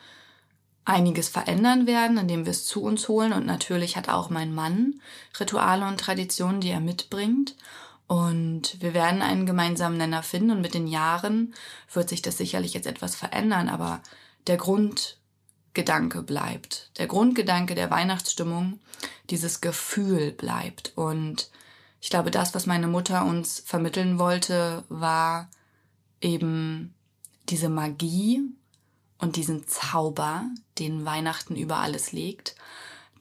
einiges 0.90 1.28
verändern 1.28 1.86
werden, 1.86 2.18
indem 2.18 2.44
wir 2.44 2.50
es 2.50 2.66
zu 2.66 2.82
uns 2.82 3.08
holen. 3.08 3.32
Und 3.32 3.46
natürlich 3.46 3.96
hat 3.96 4.08
auch 4.08 4.28
mein 4.28 4.52
Mann 4.52 5.00
Rituale 5.38 5.86
und 5.86 6.00
Traditionen, 6.00 6.60
die 6.60 6.70
er 6.70 6.80
mitbringt. 6.80 7.56
Und 8.06 8.80
wir 8.82 8.92
werden 8.92 9.22
einen 9.22 9.46
gemeinsamen 9.46 9.96
Nenner 9.96 10.22
finden. 10.22 10.50
Und 10.50 10.60
mit 10.60 10.74
den 10.74 10.88
Jahren 10.88 11.54
wird 11.92 12.08
sich 12.08 12.22
das 12.22 12.36
sicherlich 12.36 12.74
jetzt 12.74 12.88
etwas 12.88 13.14
verändern. 13.14 13.68
Aber 13.68 14.02
der 14.48 14.56
Grundgedanke 14.56 16.22
bleibt. 16.22 16.90
Der 16.98 17.06
Grundgedanke 17.06 17.76
der 17.76 17.90
Weihnachtsstimmung, 17.90 18.80
dieses 19.30 19.60
Gefühl 19.60 20.32
bleibt. 20.32 20.92
Und 20.96 21.50
ich 22.00 22.10
glaube, 22.10 22.32
das, 22.32 22.52
was 22.54 22.66
meine 22.66 22.88
Mutter 22.88 23.24
uns 23.24 23.60
vermitteln 23.64 24.18
wollte, 24.18 24.84
war 24.88 25.48
eben 26.20 26.94
diese 27.48 27.68
Magie 27.68 28.42
und 29.20 29.36
diesen 29.36 29.66
Zauber, 29.66 30.44
den 30.78 31.04
Weihnachten 31.04 31.56
über 31.56 31.76
alles 31.76 32.12
legt, 32.12 32.54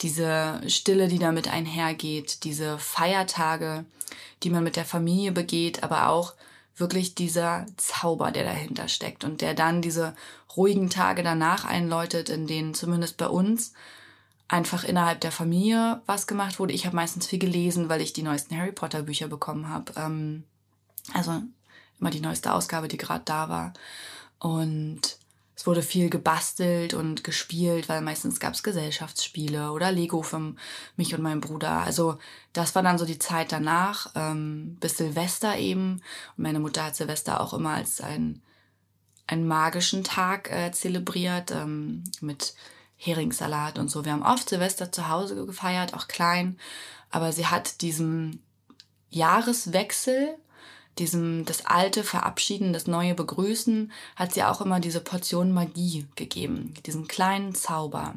diese 0.02 0.62
Stille, 0.68 1.08
die 1.08 1.20
damit 1.20 1.48
einhergeht, 1.50 2.44
diese 2.44 2.78
Feiertage, 2.78 3.86
die 4.44 4.50
man 4.50 4.64
mit 4.64 4.76
der 4.78 4.86
Familie 4.86 5.32
begeht, 5.32 5.84
aber 5.84 6.08
auch 6.08 6.34
wirklich 6.78 7.16
dieser 7.16 7.66
Zauber, 7.76 8.32
der 8.32 8.46
dahinter 8.46 8.88
steckt 8.88 9.26
und 9.26 9.42
der 9.42 9.54
dann 9.54 9.82
diese 9.82 10.16
ruhigen 10.56 10.90
Tage 10.90 11.24
danach 11.24 11.66
einläutet, 11.66 12.30
in 12.30 12.48
denen 12.48 12.74
zumindest 12.74 13.18
bei 13.18 13.28
uns 13.28 13.74
einfach 14.48 14.84
innerhalb 14.84 15.20
der 15.22 15.32
Familie 15.32 16.02
was 16.06 16.26
gemacht 16.26 16.60
wurde. 16.60 16.74
Ich 16.74 16.86
habe 16.86 16.96
meistens 16.96 17.28
viel 17.28 17.40
gelesen, 17.40 17.90
weil 17.90 18.02
ich 18.02 18.14
die 18.14 18.24
neuesten 18.24 18.58
Harry 18.58 18.72
Potter 18.72 19.04
Bücher 19.04 19.28
bekommen 19.28 19.70
habe. 19.70 19.94
Ähm, 19.98 20.44
also 21.14 21.44
immer 22.00 22.10
die 22.10 22.22
neueste 22.22 22.54
Ausgabe, 22.54 22.88
die 22.88 22.98
gerade 22.98 23.24
da 23.26 23.50
war. 23.50 23.74
Und 24.40 25.18
es 25.60 25.68
wurde 25.68 25.84
viel 25.84 26.10
gebastelt 26.10 26.94
und 26.94 27.26
gespielt, 27.26 27.90
weil 27.90 28.00
meistens 28.00 28.40
gab 28.40 28.54
es 28.54 28.64
Gesellschaftsspiele 28.64 29.74
oder 29.74 29.92
Lego 29.92 30.22
für 30.22 30.56
mich 30.96 31.14
und 31.14 31.22
meinen 31.22 31.42
Bruder. 31.42 31.82
Also 31.82 32.18
das 32.54 32.76
war 32.76 32.82
dann 32.82 32.98
so 32.98 33.04
die 33.04 33.20
Zeit 33.20 33.52
danach, 33.52 34.10
ähm, 34.16 34.78
bis 34.80 34.96
Silvester 34.96 35.58
eben. 35.58 36.02
Und 36.38 36.44
meine 36.44 36.62
Mutter 36.62 36.86
hat 36.86 36.96
Silvester 36.96 37.42
auch 37.42 37.54
immer 37.54 37.72
als 37.72 38.00
ein, 38.00 38.42
einen 39.28 39.46
magischen 39.50 40.06
Tag 40.06 40.50
äh, 40.50 40.72
zelebriert 40.72 41.52
ähm, 41.52 42.06
mit 42.22 42.54
Heringssalat 42.96 43.80
und 43.80 43.90
so. 43.90 44.06
Wir 44.06 44.14
haben 44.14 44.24
oft 44.24 44.48
Silvester 44.48 44.94
zu 44.94 45.10
Hause 45.10 45.46
gefeiert, 45.46 45.94
auch 45.94 46.08
klein. 46.08 46.58
Aber 47.10 47.34
sie 47.34 47.48
hat 47.48 47.82
diesen 47.82 48.42
Jahreswechsel 49.10 50.38
diesem 50.98 51.46
das 51.46 51.66
Alte 51.66 52.04
verabschieden, 52.04 52.74
das 52.74 52.88
Neue 52.88 53.16
begrüßen, 53.16 53.92
hat 54.16 54.34
sie 54.34 54.44
auch 54.44 54.62
immer 54.62 54.80
diese 54.80 55.00
Portion 55.00 55.52
Magie 55.52 56.08
gegeben, 56.16 56.74
diesen 56.86 57.08
kleinen 57.08 57.56
Zauber. 57.56 58.16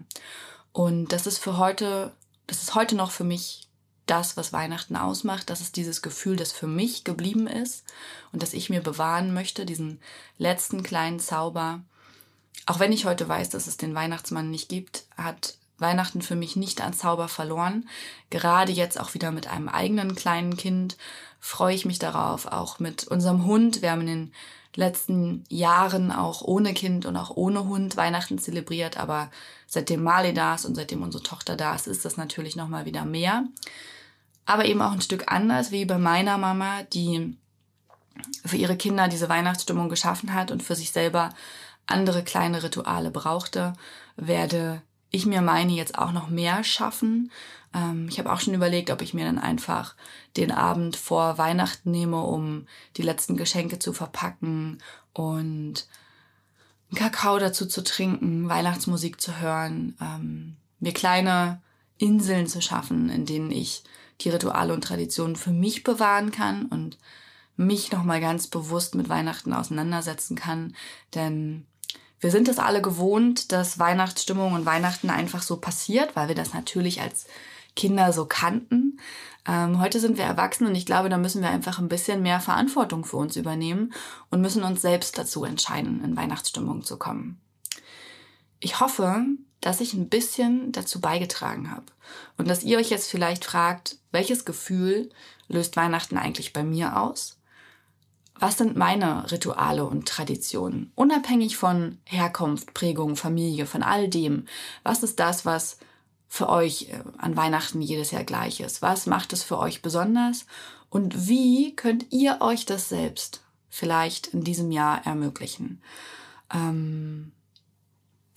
Und 0.72 1.12
das 1.12 1.26
ist 1.26 1.38
für 1.38 1.58
heute, 1.58 2.12
das 2.46 2.62
ist 2.62 2.74
heute 2.74 2.96
noch 2.96 3.11
für 3.11 3.24
mich 3.24 3.68
das, 4.06 4.37
was 4.37 4.52
Weihnachten 4.52 4.96
ausmacht. 4.96 5.48
Das 5.50 5.61
ist 5.61 5.76
dieses 5.76 6.02
Gefühl, 6.02 6.37
das 6.37 6.52
für 6.52 6.66
mich 6.66 7.04
geblieben 7.04 7.46
ist 7.46 7.85
und 8.32 8.42
das 8.42 8.52
ich 8.52 8.70
mir 8.70 8.80
bewahren 8.80 9.32
möchte, 9.32 9.64
diesen 9.64 10.00
letzten 10.38 10.82
kleinen 10.82 11.20
Zauber. 11.20 11.80
Auch 12.66 12.78
wenn 12.78 12.92
ich 12.92 13.04
heute 13.04 13.28
weiß, 13.28 13.50
dass 13.50 13.66
es 13.66 13.76
den 13.76 13.94
Weihnachtsmann 13.94 14.50
nicht 14.50 14.68
gibt, 14.68 15.04
hat 15.16 15.56
Weihnachten 15.78 16.22
für 16.22 16.37
mich 16.37 16.56
nicht 16.56 16.80
an 16.80 16.92
Zauber 16.94 17.28
verloren. 17.28 17.88
Gerade 18.30 18.72
jetzt 18.72 18.98
auch 18.98 19.14
wieder 19.14 19.30
mit 19.30 19.48
einem 19.48 19.68
eigenen 19.68 20.14
kleinen 20.14 20.56
Kind 20.56 20.96
freue 21.42 21.74
ich 21.74 21.85
mich 21.85 21.98
darauf, 21.98 22.46
auch 22.46 22.78
mit 22.78 23.09
unserem 23.09 23.44
Hund. 23.44 23.83
Wir 23.83 23.90
haben 23.90 24.02
in 24.02 24.07
den 24.07 24.33
letzten 24.76 25.42
Jahren 25.48 26.12
auch 26.12 26.40
ohne 26.40 26.72
Kind 26.72 27.05
und 27.05 27.16
auch 27.16 27.31
ohne 27.31 27.64
Hund 27.64 27.96
Weihnachten 27.96 28.38
zelebriert, 28.38 28.96
aber 28.96 29.28
seitdem 29.66 30.05
Marley 30.05 30.33
da 30.33 30.55
ist 30.55 30.64
und 30.64 30.76
seitdem 30.76 31.02
unsere 31.02 31.22
Tochter 31.22 31.57
da 31.57 31.74
ist, 31.74 31.88
ist 31.88 32.05
das 32.05 32.16
natürlich 32.16 32.55
nochmal 32.55 32.87
wieder 32.87 33.05
mehr. 33.05 33.44
Aber 34.46 34.66
eben 34.66 34.81
auch 34.81 34.92
ein 34.92 35.00
Stück 35.00 35.31
anders 35.33 35.72
wie 35.72 35.85
bei 35.85 35.98
meiner 35.98 36.38
Mama, 36.38 36.85
die 36.85 37.37
für 38.46 38.57
ihre 38.57 38.76
Kinder 38.76 39.09
diese 39.09 39.28
Weihnachtsstimmung 39.28 39.88
geschaffen 39.88 40.35
hat 40.35 40.52
und 40.52 40.62
für 40.62 40.76
sich 40.76 40.92
selber 40.92 41.31
andere 41.87 42.22
kleine 42.22 42.62
Rituale 42.62 43.11
brauchte, 43.11 43.72
werde 44.14 44.81
ich 45.12 45.27
mir 45.27 45.42
meine 45.42 45.72
jetzt 45.72 45.96
auch 45.96 46.11
noch 46.11 46.29
mehr 46.29 46.64
schaffen. 46.64 47.31
Ähm, 47.72 48.09
ich 48.09 48.18
habe 48.18 48.33
auch 48.33 48.40
schon 48.40 48.55
überlegt, 48.55 48.90
ob 48.90 49.03
ich 49.03 49.14
mir 49.14 49.25
dann 49.25 49.38
einfach 49.38 49.94
den 50.37 50.51
Abend 50.51 50.96
vor 50.96 51.38
Weihnachten 51.38 51.90
nehme, 51.90 52.22
um 52.22 52.66
die 52.96 53.03
letzten 53.03 53.37
Geschenke 53.37 53.79
zu 53.79 53.92
verpacken 53.92 54.79
und 55.12 55.87
einen 56.90 56.98
Kakao 56.98 57.38
dazu 57.38 57.66
zu 57.66 57.85
trinken, 57.85 58.48
Weihnachtsmusik 58.48 59.20
zu 59.20 59.38
hören, 59.38 59.96
ähm, 60.01 60.57
mir 60.81 60.92
kleine 60.92 61.62
Inseln 61.98 62.46
zu 62.46 62.61
schaffen, 62.61 63.09
in 63.11 63.27
denen 63.27 63.51
ich 63.51 63.85
die 64.22 64.31
Rituale 64.31 64.72
und 64.72 64.83
Traditionen 64.83 65.37
für 65.37 65.53
mich 65.53 65.85
bewahren 65.85 66.33
kann 66.33 66.66
und 66.66 66.98
mich 67.57 67.92
nochmal 67.92 68.20
ganz 68.20 68.46
bewusst 68.46 68.94
mit 68.94 69.09
Weihnachten 69.09 69.53
auseinandersetzen 69.53 70.37
kann. 70.37 70.75
Denn 71.14 71.66
wir 72.22 72.30
sind 72.30 72.48
es 72.48 72.61
alle 72.61 72.80
gewohnt, 72.80 73.50
dass 73.50 73.80
Weihnachtsstimmung 73.80 74.52
und 74.52 74.64
Weihnachten 74.64 75.11
einfach 75.11 75.42
so 75.42 75.56
passiert, 75.56 76.14
weil 76.14 76.28
wir 76.28 76.37
das 76.37 76.54
natürlich 76.54 77.00
als 77.00 77.26
Kinder 77.74 78.12
so 78.12 78.26
kannten. 78.26 79.00
Ähm, 79.44 79.80
heute 79.80 79.98
sind 79.98 80.16
wir 80.16 80.24
erwachsen 80.24 80.68
und 80.68 80.76
ich 80.76 80.87
glaube, 80.87 81.08
da 81.08 81.18
müssen 81.18 81.42
wir 81.42 81.50
einfach 81.50 81.80
ein 81.80 81.88
bisschen 81.88 82.22
mehr 82.22 82.40
Verantwortung 82.40 83.04
für 83.04 83.16
uns 83.16 83.35
übernehmen 83.35 83.92
und 84.30 84.40
müssen 84.40 84.62
uns 84.62 84.80
selbst 84.80 85.18
dazu 85.18 85.44
entscheiden, 85.44 86.02
in 86.04 86.16
Weihnachtsstimmung 86.16 86.85
zu 86.85 86.96
kommen. 86.96 87.40
Ich 88.61 88.78
hoffe, 88.78 89.24
dass 89.61 89.80
ich 89.80 89.92
ein 89.94 90.08
bisschen 90.08 90.70
dazu 90.70 91.00
beigetragen 91.00 91.72
habe 91.72 91.87
und 92.37 92.46
dass 92.46 92.62
ihr 92.62 92.78
euch 92.78 92.90
jetzt 92.90 93.11
vielleicht 93.11 93.44
fragt, 93.44 93.98
welches 94.12 94.44
Gefühl 94.44 95.11
löst 95.48 95.74
Weihnachten 95.74 96.16
eigentlich 96.16 96.52
bei 96.52 96.62
mir 96.62 97.00
aus? 97.00 97.41
Was 98.42 98.59
sind 98.59 98.76
meine 98.76 99.31
Rituale 99.31 99.85
und 99.85 100.09
Traditionen? 100.09 100.90
Unabhängig 100.96 101.57
von 101.57 101.98
Herkunft, 102.05 102.74
Prägung, 102.74 103.14
Familie, 103.14 103.66
von 103.66 103.85
all 103.85 104.09
dem. 104.09 104.46
Was 104.83 105.05
ist 105.05 105.20
das, 105.20 105.46
was 105.46 105.78
für 106.26 106.48
euch 106.48 106.88
äh, 106.90 107.05
an 107.18 107.37
Weihnachten 107.37 107.81
jedes 107.81 108.11
Jahr 108.11 108.24
gleich 108.24 108.59
ist? 108.59 108.83
Was 108.83 109.07
macht 109.07 109.33
es 109.33 109.44
für 109.44 109.59
euch 109.59 109.81
besonders? 109.81 110.46
Und 110.90 111.28
wie 111.28 111.76
könnt 111.76 112.07
ihr 112.11 112.38
euch 112.40 112.66
das 112.66 112.88
selbst 112.88 113.44
vielleicht 113.68 114.26
in 114.26 114.42
diesem 114.42 114.72
Jahr 114.72 115.07
ermöglichen? 115.07 115.81
Ähm 116.52 117.31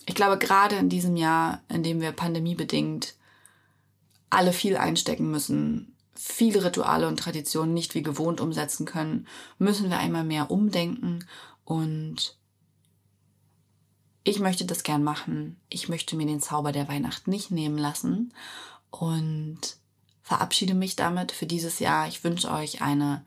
ich 0.06 0.14
glaube, 0.14 0.38
gerade 0.38 0.76
in 0.76 0.90
diesem 0.90 1.18
Jahr, 1.18 1.64
in 1.68 1.82
dem 1.82 2.00
wir 2.00 2.12
pandemiebedingt 2.12 3.16
alle 4.30 4.54
viel 4.54 4.78
einstecken 4.78 5.32
müssen, 5.32 5.95
viele 6.16 6.64
Rituale 6.64 7.08
und 7.08 7.20
Traditionen 7.20 7.74
nicht 7.74 7.96
wie 7.96 8.04
gewohnt 8.04 8.42
umsetzen 8.42 8.86
können, 8.86 9.28
müssen 9.58 9.90
wir 9.90 10.00
einmal 10.00 10.24
mehr 10.24 10.50
umdenken 10.52 11.26
und 11.64 12.38
ich 14.24 14.40
möchte 14.40 14.66
das 14.66 14.84
gern 14.84 15.04
machen. 15.04 15.58
Ich 15.70 15.88
möchte 15.88 16.16
mir 16.16 16.26
den 16.26 16.42
Zauber 16.42 16.72
der 16.72 16.88
Weihnacht 16.88 17.28
nicht 17.28 17.52
nehmen 17.52 17.78
lassen 17.78 18.34
und 18.90 19.60
verabschiede 20.24 20.74
mich 20.74 20.96
damit 20.96 21.32
für 21.32 21.46
dieses 21.46 21.78
Jahr. 21.80 22.08
Ich 22.08 22.24
wünsche 22.24 22.50
euch 22.50 22.82
eine 22.82 23.24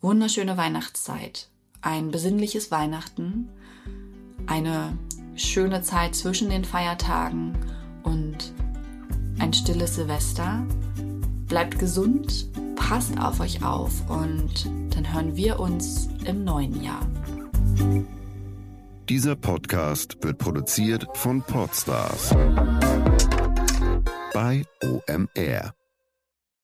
wunderschöne 0.00 0.56
Weihnachtszeit, 0.56 1.48
ein 1.82 2.10
besinnliches 2.10 2.70
Weihnachten, 2.70 3.50
eine 4.46 4.96
schöne 5.36 5.82
Zeit 5.82 6.14
zwischen 6.14 6.48
den 6.48 6.64
Feiertagen 6.64 7.58
und 8.02 8.54
ein 9.38 9.52
stilles 9.52 9.96
Silvester 9.96 10.66
Bleibt 11.50 11.80
gesund, 11.80 12.48
passt 12.76 13.18
auf 13.18 13.40
euch 13.40 13.64
auf 13.64 14.08
und 14.08 14.70
dann 14.94 15.12
hören 15.12 15.34
wir 15.36 15.58
uns 15.58 16.08
im 16.24 16.44
neuen 16.44 16.80
Jahr. 16.80 17.04
Dieser 19.08 19.34
Podcast 19.34 20.16
wird 20.22 20.38
produziert 20.38 21.08
von 21.14 21.42
Podstars 21.42 22.30
bei 24.32 24.62
OMR. 24.80 25.74